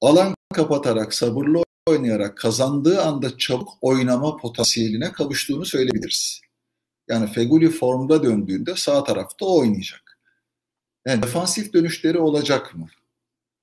Alan 0.00 0.34
kapatarak 0.54 1.14
sabırlı 1.14 1.62
oynayarak 1.86 2.36
kazandığı 2.36 3.02
anda 3.02 3.38
çabuk 3.38 3.68
oynama 3.80 4.36
potansiyeline 4.36 5.12
kavuştuğunu 5.12 5.64
söyleyebiliriz. 5.64 6.40
Yani 7.08 7.32
Feguli 7.32 7.70
formda 7.70 8.22
döndüğünde 8.22 8.76
sağ 8.76 9.04
tarafta 9.04 9.46
oynayacak. 9.46 10.18
Yani 11.06 11.22
defansif 11.22 11.72
dönüşleri 11.72 12.18
olacak 12.18 12.74
mı? 12.74 12.86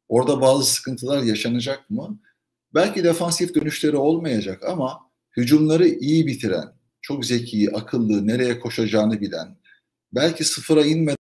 Orada 0.07 0.41
bazı 0.41 0.65
sıkıntılar 0.65 1.23
yaşanacak 1.23 1.89
mı? 1.89 2.19
Belki 2.73 3.03
defansif 3.03 3.55
dönüşleri 3.55 3.97
olmayacak 3.97 4.63
ama 4.63 4.99
hücumları 5.37 5.87
iyi 5.87 6.27
bitiren, 6.27 6.73
çok 7.01 7.25
zeki, 7.25 7.75
akıllı, 7.75 8.27
nereye 8.27 8.59
koşacağını 8.59 9.21
bilen, 9.21 9.57
belki 10.13 10.43
sıfıra 10.43 10.85
inmeden 10.85 11.15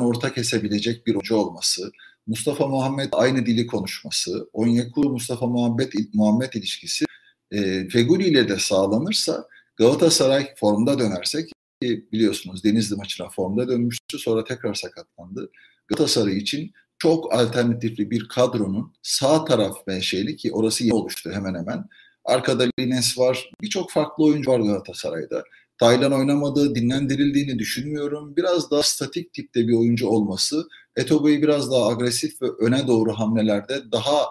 orta 0.00 0.32
kesebilecek 0.34 1.06
bir 1.06 1.14
hoca 1.14 1.36
olması, 1.36 1.92
Mustafa 2.26 2.66
Muhammed 2.66 3.08
aynı 3.12 3.46
dili 3.46 3.66
konuşması, 3.66 4.48
Onyekuru 4.52 5.10
Mustafa 5.10 5.46
Muhammed 5.46 5.92
Muhammed 6.14 6.52
ilişkisi 6.52 7.04
e, 7.50 7.88
Feguli 7.88 8.28
ile 8.28 8.48
de 8.48 8.58
sağlanırsa 8.58 9.48
Galatasaray 9.76 10.54
formda 10.56 10.98
dönersek 10.98 11.50
biliyorsunuz 11.82 12.64
Denizli 12.64 12.96
maçına 12.96 13.28
formda 13.28 13.68
dönmüştü 13.68 14.18
sonra 14.18 14.44
tekrar 14.44 14.74
sakatlandı. 14.74 15.50
Galatasaray 15.88 16.38
için 16.38 16.72
çok 16.98 17.34
alternatifli 17.34 18.10
bir 18.10 18.28
kadronun 18.28 18.92
sağ 19.02 19.44
taraf 19.44 19.86
menşeli 19.86 20.36
ki 20.36 20.52
orası 20.52 20.84
oluştu 20.94 21.30
hemen 21.32 21.54
hemen. 21.54 21.84
Arkada 22.24 22.66
Lines 22.80 23.18
var. 23.18 23.50
Birçok 23.62 23.90
farklı 23.90 24.24
oyuncu 24.24 24.50
var 24.50 24.60
Galatasaray'da. 24.60 25.44
Taylan 25.78 26.12
oynamadığı, 26.12 26.74
dinlendirildiğini 26.74 27.58
düşünmüyorum. 27.58 28.36
Biraz 28.36 28.70
daha 28.70 28.82
statik 28.82 29.32
tipte 29.32 29.68
bir 29.68 29.74
oyuncu 29.74 30.08
olması, 30.08 30.68
Etobo'yu 30.96 31.42
biraz 31.42 31.70
daha 31.70 31.88
agresif 31.88 32.42
ve 32.42 32.46
öne 32.60 32.86
doğru 32.86 33.12
hamlelerde 33.12 33.92
daha 33.92 34.26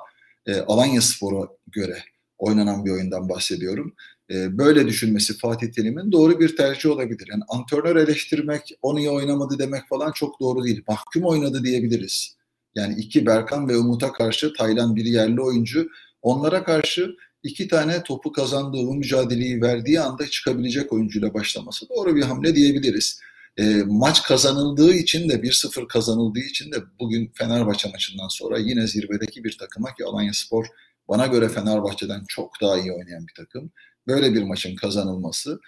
e, 0.46 0.60
Alanya 0.60 1.02
Spor'a 1.02 1.48
göre 1.68 1.98
oynanan 2.38 2.86
bir 2.86 2.92
oyundan 2.92 3.30
bahsediyorum. 3.30 3.94
E, 4.32 4.58
böyle 4.58 4.88
düşünmesi 4.88 5.38
Fatih 5.38 5.72
Terim'in 5.72 6.12
doğru 6.12 6.40
bir 6.40 6.58
tercih 6.58 6.90
olabilir. 6.90 7.28
Yani 7.32 7.44
antrenör 7.48 7.96
eleştirmek, 7.96 8.78
onu 8.82 9.00
iyi 9.00 9.10
oynamadı 9.10 9.60
demek 9.60 9.88
falan 9.90 10.12
çok 10.12 10.40
doğru 10.40 10.64
değil. 10.64 10.84
Mahkum 10.88 11.24
oynadı 11.24 11.64
diyebiliriz. 11.64 12.36
Yani 12.76 12.96
iki 12.98 13.26
Berkan 13.26 13.70
ve 13.70 13.78
Umut'a 13.78 14.12
karşı 14.12 14.54
Taylan 14.54 14.96
bir 14.96 15.06
yerli 15.06 15.42
oyuncu. 15.42 15.90
Onlara 16.22 16.64
karşı 16.64 17.16
iki 17.44 17.68
tane 17.68 18.04
topu 18.04 18.32
kazandığı 18.32 18.84
mücadeleyi 18.84 19.62
verdiği 19.62 20.00
anda 20.00 20.28
çıkabilecek 20.28 20.94
oyuncuyla 20.94 21.34
başlaması 21.34 21.90
doğru 21.90 22.16
bir 22.16 22.24
hamle 22.24 22.56
diyebiliriz. 22.56 23.20
E, 23.58 23.84
maç 23.86 24.24
kazanıldığı 24.24 24.94
için 24.94 25.30
de 25.30 25.34
1-0 25.34 25.88
kazanıldığı 25.88 26.40
için 26.40 26.72
de 26.72 26.76
bugün 27.00 27.32
Fenerbahçe 27.34 27.90
maçından 27.90 28.28
sonra 28.28 28.58
yine 28.58 28.88
zirvedeki 28.88 29.44
bir 29.44 29.58
takıma 29.58 29.94
ki 29.94 30.06
Alanya 30.06 30.34
Spor 30.34 30.66
bana 31.08 31.28
göre 31.28 31.50
Fenerbahçe'den 31.50 32.24
çok 32.28 32.62
daha 32.62 32.78
iyi 32.78 32.92
oynayan 32.92 33.28
bir 33.28 33.34
takım. 33.34 33.72
Böyle 34.08 34.34
bir 34.34 34.44
maçın 34.44 34.76
kazanılması, 34.76 35.60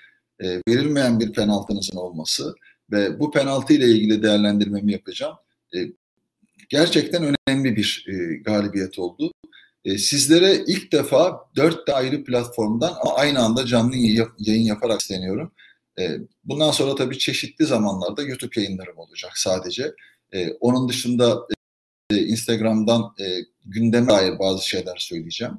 e, 0.44 0.62
verilmeyen 0.70 1.20
bir 1.20 1.34
penaltınızın 1.34 1.98
olması 1.98 2.56
ve 2.92 3.20
bu 3.20 3.32
penaltı 3.32 3.74
ile 3.74 3.88
ilgili 3.88 4.24
değerlendirmemi 4.24 4.92
yapacağım. 4.92 5.36
E, 5.76 5.78
gerçekten 6.70 7.36
önemli 7.48 7.76
bir 7.76 8.06
e, 8.08 8.36
galibiyet 8.38 9.00
oldu. 9.00 9.32
E, 9.86 9.98
sizlere 9.98 10.64
ilk 10.68 10.92
defa 10.92 11.50
dört 11.56 11.88
de 11.88 11.94
ayrı 11.94 12.24
platformdan 12.24 12.94
aynı 13.16 13.40
anda 13.40 13.66
canlı 13.66 13.96
yayın 14.40 14.64
yaparak 14.64 15.02
isteniyorum. 15.02 15.52
E, 16.00 16.18
bundan 16.44 16.72
sonra 16.72 16.96
tabii 16.96 17.18
çeşitli 17.18 17.66
zamanlarda 17.66 18.22
YouTube 18.22 18.62
yayınlarım 18.62 18.98
olacak 18.98 19.38
sadece. 19.38 19.94
E, 20.34 20.52
onun 20.52 20.90
dışında 20.90 21.48
e, 22.12 22.18
Instagram'dan 22.18 23.16
e, 23.20 23.26
gündeme 23.66 24.08
dair 24.08 24.40
bazı 24.40 24.70
şeyler 24.70 24.96
söyleyeceğim. 24.98 25.54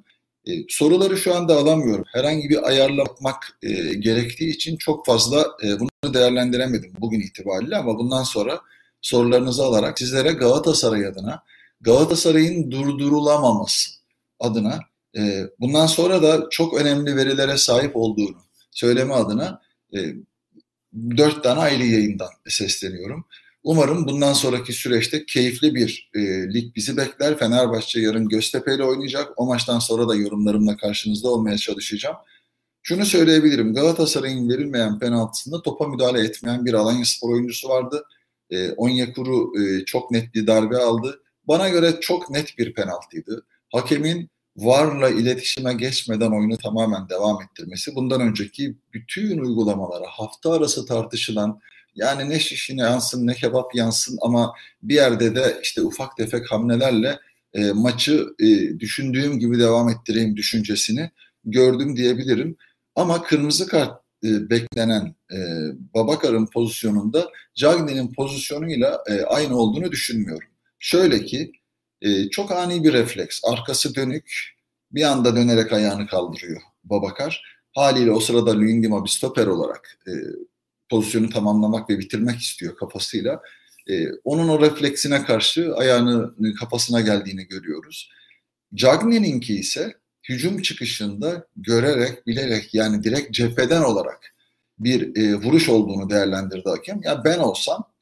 E, 0.47 0.53
soruları 0.69 1.17
şu 1.17 1.35
anda 1.35 1.57
alamıyorum. 1.57 2.05
Herhangi 2.13 2.49
bir 2.49 2.69
ayarlamak 2.69 3.59
e, 3.63 3.95
gerektiği 3.95 4.51
için 4.51 4.77
çok 4.77 5.07
fazla 5.07 5.47
e, 5.65 5.81
bunu 5.81 6.15
değerlendiremedim 6.15 6.93
bugün 7.01 7.21
itibariyle 7.21 7.77
ama 7.77 7.99
bundan 7.99 8.23
sonra 8.23 8.61
sorularınızı 9.03 9.65
alarak 9.65 9.99
sizlere 9.99 10.33
Galatasaray 10.33 11.07
adına 11.07 11.43
Galatasaray'ın 11.81 12.71
durdurulamaması 12.71 13.91
adına 14.41 14.81
e, 15.17 15.43
bundan 15.61 15.87
sonra 15.87 16.23
da 16.23 16.47
çok 16.51 16.75
önemli 16.75 17.17
verilere 17.17 17.57
sahip 17.57 17.97
olduğunu 17.97 18.37
söyleme 18.71 19.15
adına 19.15 19.61
e, 19.95 19.99
dört 21.17 21.45
tane 21.45 21.61
ayrı 21.61 21.85
yayından 21.85 22.31
sesleniyorum. 22.49 23.25
Umarım 23.65 24.07
bundan 24.07 24.33
sonraki 24.33 24.73
süreçte 24.73 25.27
keyifli 25.27 25.75
bir 25.75 26.11
e, 26.15 26.21
lig 26.55 26.77
bizi 26.77 26.97
bekler. 26.97 27.39
Fenerbahçe 27.39 28.01
yarın 28.01 28.29
Göztepe 28.29 28.75
ile 28.75 28.85
oynayacak. 28.85 29.33
O 29.37 29.47
maçtan 29.47 29.79
sonra 29.79 30.09
da 30.09 30.15
yorumlarımla 30.15 30.77
karşınızda 30.77 31.29
olmaya 31.29 31.59
çalışacağım. 31.59 32.17
Şunu 32.83 33.07
söyleyebilirim. 33.07 33.75
Galatasaray'ın 33.75 34.49
verilmeyen 34.49 34.99
penaltısında 34.99 35.63
topa 35.63 35.89
müdahale 35.89 36.25
etmeyen 36.25 36.65
bir 36.65 36.75
Alanya 36.75 37.05
Spor 37.05 37.33
oyuncusu 37.33 37.69
vardı. 37.69 38.05
E, 38.51 38.73
Onyekuru 38.73 39.53
e, 39.63 39.85
çok 39.85 40.11
net 40.11 40.35
bir 40.35 40.47
darbe 40.47 40.77
aldı. 40.77 41.23
Bana 41.49 41.69
göre 41.69 42.01
çok 42.01 42.31
net 42.31 42.59
bir 42.59 42.75
penaltıydı. 42.75 43.47
Hakemin 43.73 44.31
VAR'la 44.57 45.09
iletişime 45.09 45.75
geçmeden 45.75 46.31
oyunu 46.31 46.57
tamamen 46.57 47.09
devam 47.09 47.43
ettirmesi. 47.43 47.95
Bundan 47.95 48.21
önceki 48.21 48.77
bütün 48.93 49.39
uygulamalara 49.39 50.07
hafta 50.07 50.53
arası 50.53 50.87
tartışılan 50.87 51.61
yani 51.95 52.31
ne 52.31 52.41
şişine 52.41 52.83
yansın 52.83 53.27
ne 53.27 53.35
kebap 53.35 53.75
yansın 53.75 54.19
ama 54.23 54.55
bir 54.83 54.95
yerde 54.95 55.35
de 55.35 55.59
işte 55.63 55.83
ufak 55.83 56.17
tefek 56.17 56.53
hamlelerle 56.53 57.19
e, 57.55 57.73
maçı 57.73 58.27
e, 58.39 58.81
düşündüğüm 58.81 59.39
gibi 59.39 59.59
devam 59.59 59.89
ettireyim 59.89 60.37
düşüncesini 60.37 61.11
gördüm 61.45 61.97
diyebilirim. 61.97 62.57
Ama 62.95 63.23
kırmızı 63.23 63.67
kart 63.67 64.01
e, 64.25 64.51
beklenen 64.51 65.15
e, 65.33 65.39
Babakar'ın 65.95 66.47
pozisyonunda 66.47 67.31
Cagney'in 67.55 68.13
pozisyonuyla 68.13 69.03
e, 69.07 69.23
aynı 69.23 69.57
olduğunu 69.57 69.93
düşünmüyorum. 69.93 70.49
Şöyle 70.79 71.25
ki 71.25 71.53
e, 72.03 72.31
çok 72.31 72.53
ani 72.53 72.85
bir 72.85 72.93
refleks, 72.93 73.41
arkası 73.45 73.95
dönük, 73.95 74.57
bir 74.93 75.03
anda 75.03 75.37
dönerek 75.37 75.73
ayağını 75.73 76.07
kaldırıyor 76.07 76.61
Babakar. 76.85 77.59
Haliyle 77.75 78.13
o 78.13 78.21
sırada 78.21 78.59
Luyendama 78.59 79.05
bir 79.05 79.11
stoper 79.11 79.47
olarak 79.47 79.99
e, 80.07 80.13
pozisyonu 80.89 81.31
tamamlamak 81.31 81.91
ve 81.91 81.99
bitirmek 81.99 82.41
istiyor 82.41 82.77
kafasıyla. 82.77 83.43
E, 83.91 84.13
onun 84.25 84.49
o 84.49 84.61
refleksine 84.61 85.25
karşı 85.25 85.75
ayağını 85.75 86.35
kafasına 86.55 87.01
geldiğini 87.01 87.45
görüyoruz. 87.45 88.11
Cagney'inki 88.75 89.55
ise 89.55 89.95
hücum 90.29 90.63
çıkışında 90.63 91.47
görerek, 91.57 92.27
bilerek 92.27 92.75
yani 92.75 93.05
direkt 93.05 93.33
cepheden 93.33 93.83
olarak 93.83 94.35
bir 94.79 95.17
e, 95.17 95.35
vuruş 95.35 95.69
olduğunu 95.69 96.11
değerlendirdi 96.11 96.69
hakem. 96.69 97.01
Ya 97.05 97.25
ben 97.25 97.39
olsam 97.39 97.93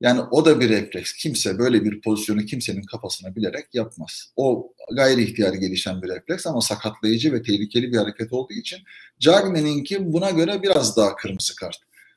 yani 0.00 0.20
o 0.20 0.44
da 0.44 0.60
bir 0.60 0.68
refleks. 0.68 1.12
Kimse 1.12 1.58
böyle 1.58 1.84
bir 1.84 2.00
pozisyonu 2.00 2.44
kimsenin 2.44 2.82
kafasına 2.82 3.36
bilerek 3.36 3.66
yapmaz. 3.74 4.32
O 4.36 4.72
gayri 4.96 5.22
ihtiyari 5.22 5.58
gelişen 5.58 6.02
bir 6.02 6.08
refleks 6.08 6.46
ama 6.46 6.60
sakatlayıcı 6.60 7.32
ve 7.32 7.42
tehlikeli 7.42 7.92
bir 7.92 7.96
hareket 7.96 8.32
olduğu 8.32 8.52
için 8.52 8.78
Cagne'ninki 9.18 10.12
buna 10.12 10.30
göre 10.30 10.62
biraz 10.62 10.96
daha 10.96 11.16
kırmızı 11.16 11.56
kart. 11.56 11.76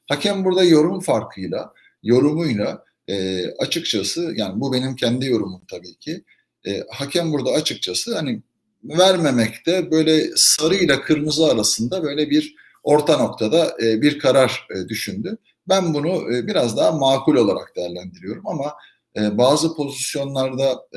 Hakem 0.10 0.46
burada 0.46 0.64
yorum 0.64 1.00
farkıyla, 1.00 1.74
yorumuyla 2.04 2.84
e, 3.08 3.46
açıkçası 3.52 4.34
yani 4.36 4.62
bu 4.62 4.74
benim 4.74 4.96
kendi 4.96 5.26
yorumum 5.26 5.62
tabii 5.68 5.96
ki. 5.96 6.24
E, 6.68 6.84
hakem 6.92 7.34
burada 7.34 7.52
açıkçası 7.52 8.16
hani 8.16 8.42
vermemekte 8.90 9.92
böyle 9.92 10.28
sarı 10.36 10.76
ile 10.76 11.02
kırmızı 11.02 11.46
arasında 11.46 12.04
böyle 12.04 12.30
bir 12.30 12.56
orta 12.84 13.18
noktada 13.18 13.78
e, 13.84 14.02
bir 14.02 14.20
karar 14.20 14.68
e, 14.76 14.90
düşündü. 14.90 15.38
Ben 15.70 15.94
bunu 15.94 16.36
e, 16.36 16.48
biraz 16.48 16.78
daha 16.78 16.92
makul 16.92 17.36
olarak 17.36 17.76
değerlendiriyorum 17.76 18.48
ama 18.48 18.74
bazı 19.18 19.76
pozisyonlarda 19.76 20.88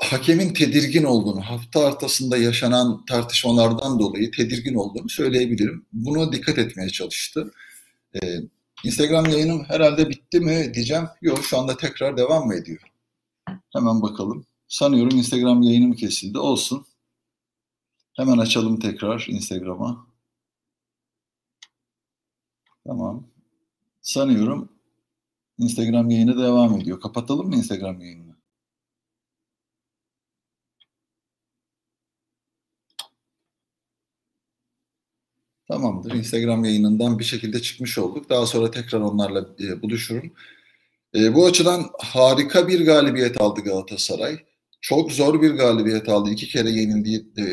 hakemin 0.00 0.54
tedirgin 0.54 1.04
olduğunu, 1.04 1.40
hafta 1.40 1.80
ortasında 1.80 2.36
yaşanan 2.36 3.04
tartışmalardan 3.04 3.98
dolayı 3.98 4.30
tedirgin 4.30 4.74
olduğunu 4.74 5.08
söyleyebilirim. 5.08 5.86
Buna 5.92 6.32
dikkat 6.32 6.58
etmeye 6.58 6.88
çalıştı. 6.90 7.52
Instagram 8.84 9.26
yayınım 9.26 9.64
herhalde 9.64 10.08
bitti 10.08 10.40
mi 10.40 10.74
diyeceğim. 10.74 11.04
Yok 11.22 11.44
şu 11.44 11.58
anda 11.58 11.76
tekrar 11.76 12.16
devam 12.16 12.46
mı 12.46 12.54
ediyor? 12.54 12.80
Hemen 13.72 14.02
bakalım. 14.02 14.46
Sanıyorum 14.72 15.18
Instagram 15.18 15.62
yayınım 15.62 15.92
kesildi. 15.92 16.38
Olsun. 16.38 16.86
Hemen 18.16 18.38
açalım 18.38 18.80
tekrar 18.80 19.26
Instagram'a. 19.28 20.06
Tamam. 22.86 23.26
Sanıyorum 24.02 24.68
Instagram 25.58 26.10
yayını 26.10 26.38
devam 26.38 26.80
ediyor. 26.80 27.00
Kapatalım 27.00 27.48
mı 27.48 27.56
Instagram 27.56 28.00
yayını? 28.00 28.36
Tamamdır. 35.68 36.12
Instagram 36.12 36.64
yayınından 36.64 37.18
bir 37.18 37.24
şekilde 37.24 37.62
çıkmış 37.62 37.98
olduk. 37.98 38.30
Daha 38.30 38.46
sonra 38.46 38.70
tekrar 38.70 39.00
onlarla 39.00 39.48
e, 39.60 39.82
buluşurum. 39.82 40.32
E, 41.14 41.34
bu 41.34 41.46
açıdan 41.46 41.90
harika 41.98 42.68
bir 42.68 42.86
galibiyet 42.86 43.40
aldı 43.40 43.60
Galatasaray. 43.60 44.51
Çok 44.82 45.12
zor 45.12 45.42
bir 45.42 45.50
galibiyet 45.50 46.08
aldı. 46.08 46.30
İki 46.30 46.48
kere 46.48 46.70
yenildiği 46.70 47.26
e, 47.38 47.44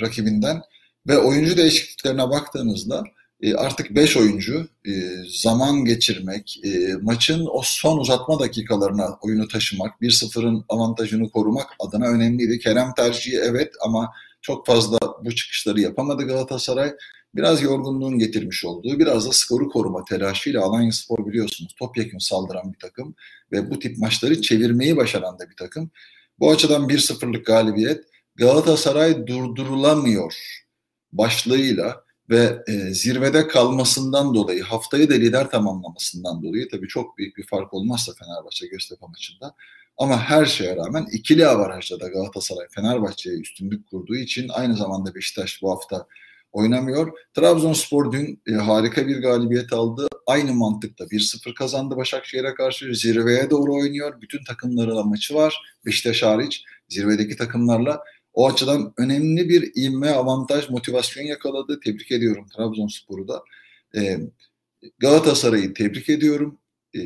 rakibinden 0.00 0.62
ve 1.08 1.18
oyuncu 1.18 1.56
değişikliklerine 1.56 2.30
baktığınızda 2.30 3.04
e, 3.42 3.54
artık 3.54 3.90
5 3.90 4.16
oyuncu 4.16 4.68
e, 4.86 4.92
zaman 5.28 5.84
geçirmek, 5.84 6.60
e, 6.64 6.94
maçın 7.02 7.46
o 7.52 7.60
son 7.64 7.98
uzatma 7.98 8.38
dakikalarına 8.38 9.18
oyunu 9.22 9.48
taşımak, 9.48 10.00
1-0'ın 10.02 10.64
avantajını 10.68 11.30
korumak 11.30 11.66
adına 11.78 12.06
önemliydi. 12.06 12.58
Kerem 12.58 12.94
tercihi 12.96 13.36
evet 13.36 13.72
ama 13.84 14.12
çok 14.42 14.66
fazla 14.66 14.98
bu 15.24 15.34
çıkışları 15.34 15.80
yapamadı 15.80 16.26
Galatasaray 16.26 16.92
biraz 17.34 17.62
yorgunluğun 17.62 18.18
getirmiş 18.18 18.64
olduğu, 18.64 18.98
biraz 18.98 19.28
da 19.28 19.32
skoru 19.32 19.68
koruma 19.68 20.04
telaşıyla 20.04 20.62
Alanya 20.62 20.92
Spor 20.92 21.26
biliyorsunuz 21.26 21.74
topyekun 21.78 22.18
saldıran 22.18 22.72
bir 22.72 22.78
takım 22.78 23.14
ve 23.52 23.70
bu 23.70 23.78
tip 23.78 23.98
maçları 23.98 24.42
çevirmeyi 24.42 24.96
başaran 24.96 25.38
da 25.38 25.50
bir 25.50 25.56
takım. 25.56 25.90
Bu 26.40 26.50
açıdan 26.50 26.88
1-0'lık 26.88 27.46
galibiyet. 27.46 28.04
Galatasaray 28.36 29.26
durdurulamıyor 29.26 30.34
başlığıyla 31.12 32.04
ve 32.30 32.62
e, 32.68 32.72
zirvede 32.94 33.48
kalmasından 33.48 34.34
dolayı 34.34 34.62
haftayı 34.62 35.10
da 35.10 35.14
lider 35.14 35.50
tamamlamasından 35.50 36.42
dolayı 36.42 36.68
tabii 36.68 36.88
çok 36.88 37.18
büyük 37.18 37.36
bir 37.36 37.46
fark 37.46 37.74
olmazsa 37.74 38.12
Fenerbahçe 38.12 38.66
Göztepe 38.66 39.06
maçında 39.06 39.54
ama 39.98 40.20
her 40.20 40.46
şeye 40.46 40.76
rağmen 40.76 41.06
ikili 41.12 41.46
avarajda 41.46 42.00
da 42.00 42.08
Galatasaray 42.08 42.66
Fenerbahçe'ye 42.70 43.36
üstünlük 43.36 43.90
kurduğu 43.90 44.16
için 44.16 44.48
aynı 44.48 44.76
zamanda 44.76 45.14
Beşiktaş 45.14 45.62
bu 45.62 45.70
hafta 45.70 46.06
oynamıyor. 46.52 47.12
Trabzonspor 47.34 48.12
dün 48.12 48.42
e, 48.46 48.52
harika 48.52 49.08
bir 49.08 49.22
galibiyet 49.22 49.72
aldı. 49.72 50.08
Aynı 50.26 50.54
mantıkta 50.54 51.04
1-0 51.04 51.54
kazandı 51.54 51.96
Başakşehir'e 51.96 52.54
karşı. 52.54 52.94
Zirveye 52.94 53.50
doğru 53.50 53.74
oynuyor. 53.74 54.20
Bütün 54.20 54.44
takımlarla 54.44 55.02
maçı 55.02 55.34
var. 55.34 55.62
Beşiktaş 55.86 56.22
hariç 56.22 56.64
zirvedeki 56.88 57.36
takımlarla. 57.36 58.04
O 58.32 58.48
açıdan 58.48 58.92
önemli 58.96 59.48
bir 59.48 59.72
inme, 59.74 60.10
avantaj, 60.10 60.70
motivasyon 60.70 61.24
yakaladı. 61.24 61.80
Tebrik 61.80 62.12
ediyorum 62.12 62.46
Trabzonspor'u 62.56 63.28
da. 63.28 63.42
E, 63.96 64.18
Galatasaray'ı 64.98 65.74
tebrik 65.74 66.08
ediyorum. 66.08 66.58
E, 66.96 66.98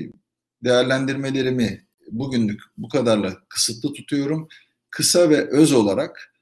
değerlendirmelerimi 0.65 1.85
bugünlük 2.11 2.61
bu 2.79 2.89
kadarla 2.89 3.37
kısıtlı 3.49 3.93
tutuyorum. 3.93 4.49
Kısa 4.91 5.31
ve 5.31 5.49
öz 5.49 5.73
olarak 5.73 6.34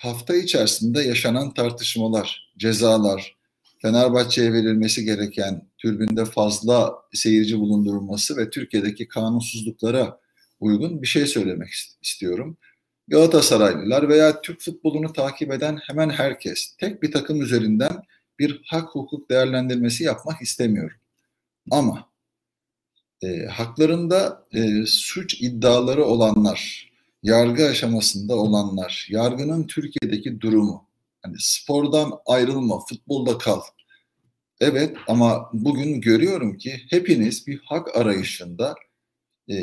hafta 0.00 0.36
içerisinde 0.36 1.02
yaşanan 1.02 1.54
tartışmalar, 1.54 2.52
cezalar, 2.58 3.36
Fenerbahçe'ye 3.82 4.52
verilmesi 4.52 5.04
gereken 5.04 5.68
türbünde 5.78 6.24
fazla 6.24 6.94
seyirci 7.12 7.58
bulundurulması 7.58 8.36
ve 8.36 8.50
Türkiye'deki 8.50 9.08
kanunsuzluklara 9.08 10.20
uygun 10.60 11.02
bir 11.02 11.06
şey 11.06 11.26
söylemek 11.26 11.68
istiyorum. 12.02 12.56
Galatasaraylılar 13.08 14.08
veya 14.08 14.40
Türk 14.40 14.60
futbolunu 14.60 15.12
takip 15.12 15.52
eden 15.52 15.78
hemen 15.86 16.10
herkes 16.10 16.76
tek 16.78 17.02
bir 17.02 17.12
takım 17.12 17.42
üzerinden 17.42 18.02
bir 18.38 18.62
hak 18.66 18.94
hukuk 18.94 19.30
değerlendirmesi 19.30 20.04
yapmak 20.04 20.42
istemiyorum. 20.42 20.96
Ama 21.70 22.08
e, 23.22 23.46
haklarında 23.46 24.46
e, 24.54 24.86
suç 24.86 25.42
iddiaları 25.42 26.04
olanlar, 26.04 26.91
yargı 27.22 27.66
aşamasında 27.66 28.36
olanlar, 28.36 29.06
yargının 29.10 29.66
Türkiye'deki 29.66 30.40
durumu, 30.40 30.88
hani 31.22 31.36
spordan 31.38 32.12
ayrılma, 32.26 32.78
futbolda 32.78 33.38
kal. 33.38 33.60
Evet 34.60 34.96
ama 35.08 35.50
bugün 35.52 36.00
görüyorum 36.00 36.58
ki 36.58 36.80
hepiniz 36.90 37.46
bir 37.46 37.60
hak 37.64 37.96
arayışında 37.96 38.74
e, 39.50 39.54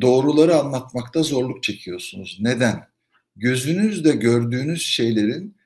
doğruları 0.00 0.56
anlatmakta 0.56 1.22
zorluk 1.22 1.62
çekiyorsunuz. 1.62 2.38
Neden? 2.40 2.88
Gözünüzde 3.36 4.12
gördüğünüz 4.12 4.82
şeylerin, 4.82 5.56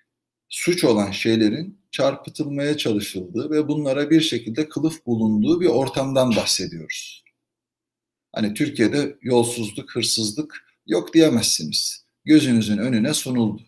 suç 0.49 0.85
olan 0.85 1.11
şeylerin 1.11 1.79
çarpıtılmaya 1.91 2.77
çalışıldığı 2.77 3.51
ve 3.51 3.69
bunlara 3.69 4.11
bir 4.11 4.21
şekilde 4.21 4.69
kılıf 4.69 5.07
bulunduğu 5.07 5.61
bir 5.61 5.67
ortamdan 5.67 6.37
bahsediyoruz. 6.37 7.25
Hani 8.33 8.55
Türkiye'de 8.55 9.19
yolsuzluk, 9.23 9.97
hırsızlık, 9.97 10.72
yok 10.87 11.15
diyemezsiniz. 11.15 12.05
Gözünüzün 12.25 12.79
önüne 12.79 13.15
sunuldu. 13.15 13.63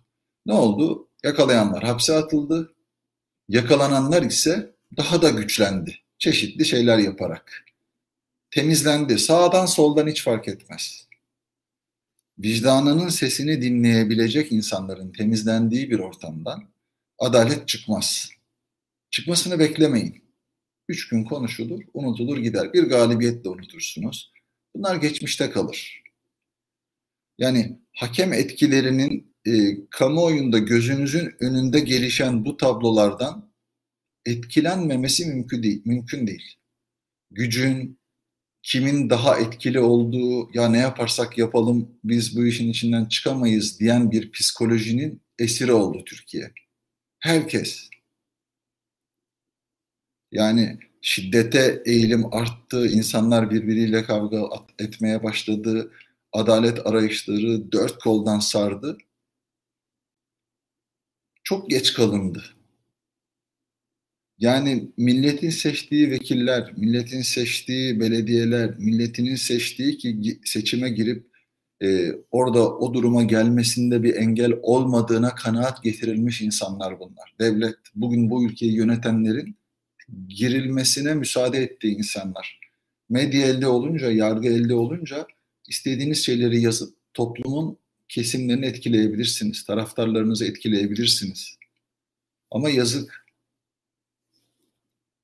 Ne 0.46 0.52
oldu? 0.52 1.08
Yakalayanlar 1.24 1.84
hapse 1.84 2.16
atıldı. 2.16 2.74
Yakalananlar 3.48 4.22
ise 4.22 4.74
daha 4.96 5.22
da 5.22 5.30
güçlendi. 5.30 5.98
Çeşitli 6.18 6.64
şeyler 6.64 6.98
yaparak. 6.98 7.64
Temizlendi. 8.50 9.18
Sağdan 9.18 9.66
soldan 9.66 10.06
hiç 10.06 10.22
fark 10.22 10.48
etmez. 10.48 11.08
Vicdanının 12.38 13.08
sesini 13.08 13.62
dinleyebilecek 13.62 14.52
insanların 14.52 15.12
temizlendiği 15.12 15.90
bir 15.90 15.98
ortamdan 15.98 16.64
adalet 17.18 17.68
çıkmaz. 17.68 18.30
Çıkmasını 19.10 19.58
beklemeyin. 19.58 20.24
Üç 20.88 21.08
gün 21.08 21.24
konuşulur, 21.24 21.82
unutulur 21.94 22.38
gider. 22.38 22.72
Bir 22.72 22.82
galibiyetle 22.82 23.50
unutursunuz. 23.50 24.32
Bunlar 24.76 24.96
geçmişte 24.96 25.50
kalır. 25.50 26.03
Yani 27.38 27.78
hakem 27.92 28.32
etkilerinin 28.32 29.34
e, 29.46 29.52
kamuoyunda 29.90 30.58
gözünüzün 30.58 31.34
önünde 31.40 31.80
gelişen 31.80 32.44
bu 32.44 32.56
tablolardan 32.56 33.52
etkilenmemesi 34.26 35.26
mümkün 35.26 35.62
değil. 35.62 35.82
Mümkün 35.84 36.26
değil. 36.26 36.56
Gücün, 37.30 37.98
kimin 38.62 39.10
daha 39.10 39.38
etkili 39.38 39.80
olduğu, 39.80 40.50
ya 40.54 40.68
ne 40.68 40.78
yaparsak 40.78 41.38
yapalım 41.38 41.98
biz 42.04 42.36
bu 42.36 42.46
işin 42.46 42.70
içinden 42.70 43.04
çıkamayız 43.04 43.80
diyen 43.80 44.10
bir 44.10 44.32
psikolojinin 44.32 45.22
esiri 45.38 45.72
oldu 45.72 46.04
Türkiye. 46.04 46.52
Herkes. 47.20 47.88
Yani 50.32 50.78
şiddete 51.02 51.82
eğilim 51.86 52.34
arttı, 52.34 52.86
insanlar 52.86 53.50
birbiriyle 53.50 54.04
kavga 54.04 54.42
etmeye 54.78 55.22
başladı, 55.22 55.92
adalet 56.34 56.86
arayışları 56.86 57.72
dört 57.72 57.98
koldan 57.98 58.38
sardı. 58.38 58.98
Çok 61.44 61.70
geç 61.70 61.92
kalındı. 61.94 62.44
Yani 64.38 64.92
milletin 64.96 65.50
seçtiği 65.50 66.10
vekiller, 66.10 66.72
milletin 66.76 67.22
seçtiği 67.22 68.00
belediyeler, 68.00 68.78
milletinin 68.78 69.36
seçtiği 69.36 69.98
ki 69.98 70.40
seçime 70.44 70.90
girip 70.90 71.26
e, 71.82 72.12
orada 72.30 72.76
o 72.76 72.94
duruma 72.94 73.22
gelmesinde 73.22 74.02
bir 74.02 74.16
engel 74.16 74.52
olmadığına 74.62 75.34
kanaat 75.34 75.82
getirilmiş 75.82 76.40
insanlar 76.40 77.00
bunlar. 77.00 77.34
Devlet 77.40 77.76
bugün 77.94 78.30
bu 78.30 78.44
ülkeyi 78.44 78.72
yönetenlerin 78.72 79.56
girilmesine 80.28 81.14
müsaade 81.14 81.58
ettiği 81.58 81.96
insanlar. 81.96 82.60
Medya 83.08 83.46
elde 83.46 83.66
olunca, 83.66 84.10
yargı 84.10 84.48
elde 84.48 84.74
olunca 84.74 85.26
istediğiniz 85.68 86.24
şeyleri 86.24 86.60
yazıp 86.60 86.96
toplumun 87.14 87.78
kesimlerini 88.08 88.66
etkileyebilirsiniz, 88.66 89.64
taraftarlarınızı 89.64 90.44
etkileyebilirsiniz. 90.44 91.56
Ama 92.50 92.70
yazık. 92.70 93.24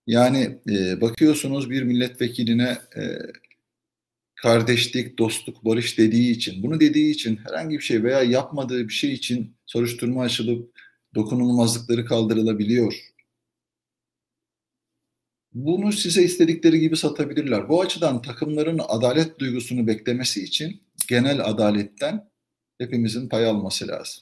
Yani 0.07 0.59
e, 0.71 1.01
bakıyorsunuz 1.01 1.71
bir 1.71 1.83
milletvekiline 1.83 2.79
e, 2.97 3.03
kardeşlik, 4.35 5.19
dostluk, 5.19 5.65
barış 5.65 5.99
dediği 5.99 6.31
için, 6.31 6.63
bunu 6.63 6.81
dediği 6.81 7.11
için 7.11 7.37
herhangi 7.37 7.79
bir 7.79 7.83
şey 7.83 8.03
veya 8.03 8.23
yapmadığı 8.23 8.89
bir 8.89 8.93
şey 8.93 9.13
için 9.13 9.57
soruşturma 9.67 10.23
açılıp 10.23 10.81
dokunulmazlıkları 11.15 12.05
kaldırılabiliyor. 12.05 13.10
Bunu 15.55 15.93
size 15.93 16.23
istedikleri 16.23 16.81
gibi 16.81 16.97
satabilirler. 16.97 17.69
Bu 17.69 17.81
açıdan 17.81 18.23
takımların 18.23 18.81
adalet 18.89 19.39
duygusunu 19.39 19.87
beklemesi 19.87 20.45
için 20.45 20.83
genel 21.09 21.45
adaletten 21.45 22.31
hepimizin 22.79 23.29
pay 23.29 23.47
alması 23.47 23.89
lazım. 23.89 24.21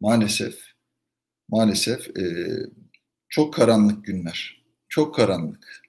Maalesef, 0.00 0.58
maalesef 1.48 2.16
e, 2.18 2.24
çok 3.28 3.54
karanlık 3.54 4.04
günler. 4.04 4.62
Çok 4.88 5.14
karanlık. 5.14 5.82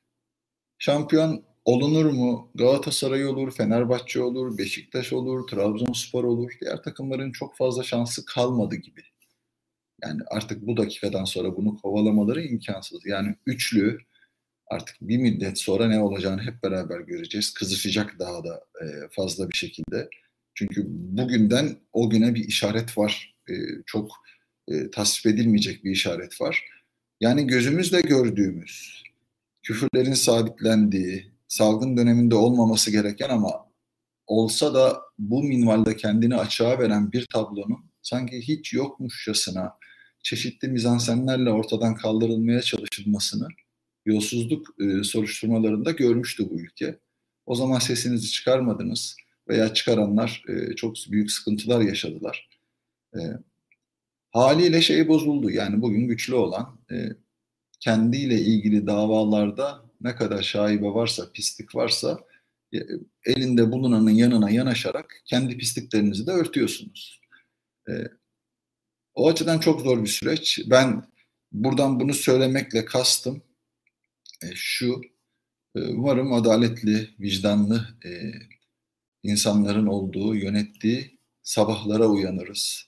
Şampiyon 0.77 1.43
olunur 1.65 2.05
mu? 2.05 2.51
Galatasaray 2.55 3.25
olur, 3.25 3.51
Fenerbahçe 3.51 4.21
olur, 4.21 4.57
Beşiktaş 4.57 5.13
olur, 5.13 5.47
Trabzonspor 5.47 6.23
olur. 6.23 6.51
Diğer 6.61 6.83
takımların 6.83 7.31
çok 7.31 7.57
fazla 7.57 7.83
şansı 7.83 8.25
kalmadı 8.25 8.75
gibi. 8.75 9.01
Yani 10.03 10.21
artık 10.31 10.67
bu 10.67 10.77
dakikadan 10.77 11.23
sonra 11.23 11.55
bunu 11.55 11.77
kovalamaları 11.77 12.43
imkansız. 12.43 13.05
Yani 13.05 13.35
üçlü 13.45 13.97
artık 14.73 14.97
bir 15.01 15.17
müddet 15.17 15.59
sonra 15.59 15.87
ne 15.87 15.99
olacağını 15.99 16.41
hep 16.41 16.63
beraber 16.63 16.99
göreceğiz. 16.99 17.53
Kızışacak 17.53 18.19
daha 18.19 18.43
da 18.43 18.65
e, 18.81 18.85
fazla 19.11 19.49
bir 19.49 19.57
şekilde. 19.57 20.09
Çünkü 20.55 20.83
bugünden 20.87 21.77
o 21.93 22.09
güne 22.09 22.35
bir 22.35 22.47
işaret 22.47 22.97
var. 22.97 23.35
E, 23.49 23.53
çok 23.85 24.11
e, 24.67 24.91
tasvip 24.91 25.33
edilmeyecek 25.33 25.83
bir 25.83 25.91
işaret 25.91 26.41
var. 26.41 26.63
Yani 27.21 27.47
gözümüzle 27.47 28.01
gördüğümüz, 28.01 29.03
küfürlerin 29.63 30.13
sabitlendiği, 30.13 31.31
salgın 31.47 31.97
döneminde 31.97 32.35
olmaması 32.35 32.91
gereken 32.91 33.29
ama 33.29 33.51
olsa 34.27 34.73
da 34.73 35.01
bu 35.19 35.43
minvalde 35.43 35.95
kendini 35.95 36.35
açığa 36.35 36.79
veren 36.79 37.11
bir 37.11 37.25
tablonun 37.33 37.85
sanki 38.01 38.41
hiç 38.41 38.73
yokmuşçasına 38.73 39.73
çeşitli 40.23 40.67
mizansenlerle 40.67 41.49
ortadan 41.49 41.95
kaldırılmaya 41.95 42.61
çalışılmasını 42.61 43.47
yolsuzluk 44.05 44.75
e, 44.79 45.03
soruşturmalarında 45.03 45.91
görmüştü 45.91 46.49
bu 46.49 46.59
ülke. 46.59 46.99
O 47.45 47.55
zaman 47.55 47.79
sesinizi 47.79 48.31
çıkarmadınız 48.31 49.15
veya 49.49 49.73
çıkaranlar 49.73 50.43
e, 50.47 50.75
çok 50.75 50.95
büyük 51.09 51.31
sıkıntılar 51.31 51.81
yaşadılar. 51.81 52.49
E, 53.15 53.19
haliyle 54.31 54.81
şey 54.81 55.07
bozuldu. 55.07 55.51
Yani 55.51 55.81
bugün 55.81 56.07
güçlü 56.07 56.35
olan 56.35 56.79
e, 56.91 56.95
kendiyle 57.79 58.41
ilgili 58.41 58.87
davalarda 58.87 59.85
ne 60.01 60.15
kadar 60.15 60.41
şaibe 60.41 60.87
varsa, 60.87 61.31
pislik 61.31 61.75
varsa 61.75 62.19
e, 62.73 62.77
elinde 63.25 63.71
bulunanın 63.71 64.11
yanına 64.11 64.49
yanaşarak 64.49 65.21
kendi 65.25 65.57
pisliklerinizi 65.57 66.27
de 66.27 66.31
örtüyorsunuz. 66.31 67.21
E, 67.89 67.91
o 69.13 69.29
açıdan 69.29 69.59
çok 69.59 69.81
zor 69.81 70.03
bir 70.03 70.09
süreç. 70.09 70.59
Ben 70.69 71.03
buradan 71.51 71.99
bunu 71.99 72.13
söylemekle 72.13 72.85
kastım 72.85 73.41
şu, 74.55 75.01
e, 75.75 75.79
umarım 75.79 76.33
adaletli, 76.33 77.09
vicdanlı 77.19 77.87
e, 78.05 78.11
insanların 79.23 79.87
olduğu, 79.87 80.35
yönettiği 80.35 81.19
sabahlara 81.43 82.07
uyanırız. 82.07 82.85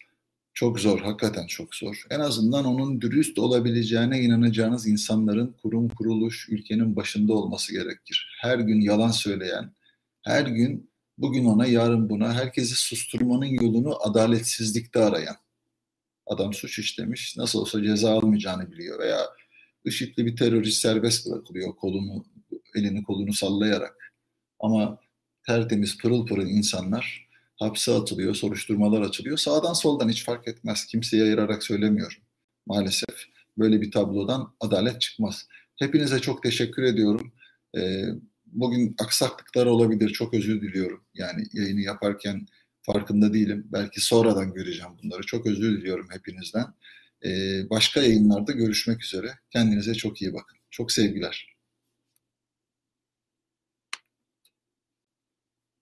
Çok 0.53 0.79
zor, 0.79 0.99
hakikaten 0.99 1.47
çok 1.47 1.75
zor. 1.75 2.05
En 2.09 2.19
azından 2.19 2.65
onun 2.65 3.01
dürüst 3.01 3.39
olabileceğine 3.39 4.21
inanacağınız 4.21 4.87
insanların 4.87 5.55
kurum, 5.61 5.89
kuruluş, 5.89 6.49
ülkenin 6.49 6.95
başında 6.95 7.33
olması 7.33 7.73
gerekir. 7.73 8.37
Her 8.41 8.59
gün 8.59 8.81
yalan 8.81 9.11
söyleyen, 9.11 9.71
her 10.21 10.45
gün 10.47 10.89
bugün 11.17 11.45
ona, 11.45 11.65
yarın 11.65 12.09
buna, 12.09 12.33
herkesi 12.33 12.75
susturmanın 12.75 13.45
yolunu 13.45 13.97
adaletsizlikte 14.09 14.99
arayan. 14.99 15.35
Adam 16.27 16.53
suç 16.53 16.79
işlemiş, 16.79 17.37
nasıl 17.37 17.59
olsa 17.59 17.83
ceza 17.83 18.11
almayacağını 18.11 18.71
biliyor 18.71 18.99
veya 18.99 19.19
IŞİD'li 19.85 20.25
bir 20.25 20.35
terörist 20.35 20.81
serbest 20.81 21.31
bırakılıyor 21.31 21.75
kolunu, 21.75 22.25
elini 22.75 23.03
kolunu 23.03 23.33
sallayarak. 23.33 24.13
Ama 24.59 24.99
tertemiz 25.45 25.97
pırıl 25.97 26.25
pırıl 26.25 26.47
insanlar 26.47 27.27
hapse 27.55 27.91
atılıyor, 27.93 28.35
soruşturmalar 28.35 29.01
açılıyor. 29.01 29.37
Sağdan 29.37 29.73
soldan 29.73 30.09
hiç 30.09 30.25
fark 30.25 30.47
etmez. 30.47 30.85
Kimseye 30.85 31.23
ayırarak 31.23 31.63
söylemiyorum. 31.63 32.17
Maalesef 32.65 33.25
böyle 33.57 33.81
bir 33.81 33.91
tablodan 33.91 34.55
adalet 34.59 35.01
çıkmaz. 35.01 35.47
Hepinize 35.75 36.19
çok 36.19 36.43
teşekkür 36.43 36.83
ediyorum. 36.83 37.33
Ee, 37.77 38.05
bugün 38.45 38.95
aksaklıklar 38.99 39.65
olabilir. 39.65 40.09
Çok 40.09 40.33
özür 40.33 40.61
diliyorum. 40.61 41.03
Yani 41.13 41.43
yayını 41.53 41.81
yaparken 41.81 42.47
farkında 42.81 43.33
değilim. 43.33 43.67
Belki 43.71 44.01
sonradan 44.01 44.53
göreceğim 44.53 44.91
bunları. 45.03 45.21
Çok 45.21 45.45
özür 45.45 45.77
diliyorum 45.77 46.07
hepinizden. 46.11 46.65
Başka 47.69 48.01
yayınlarda 48.01 48.51
görüşmek 48.51 49.03
üzere. 49.03 49.27
Kendinize 49.49 49.93
çok 49.95 50.21
iyi 50.21 50.33
bakın. 50.33 50.57
Çok 50.71 50.91
sevgiler. 50.91 51.54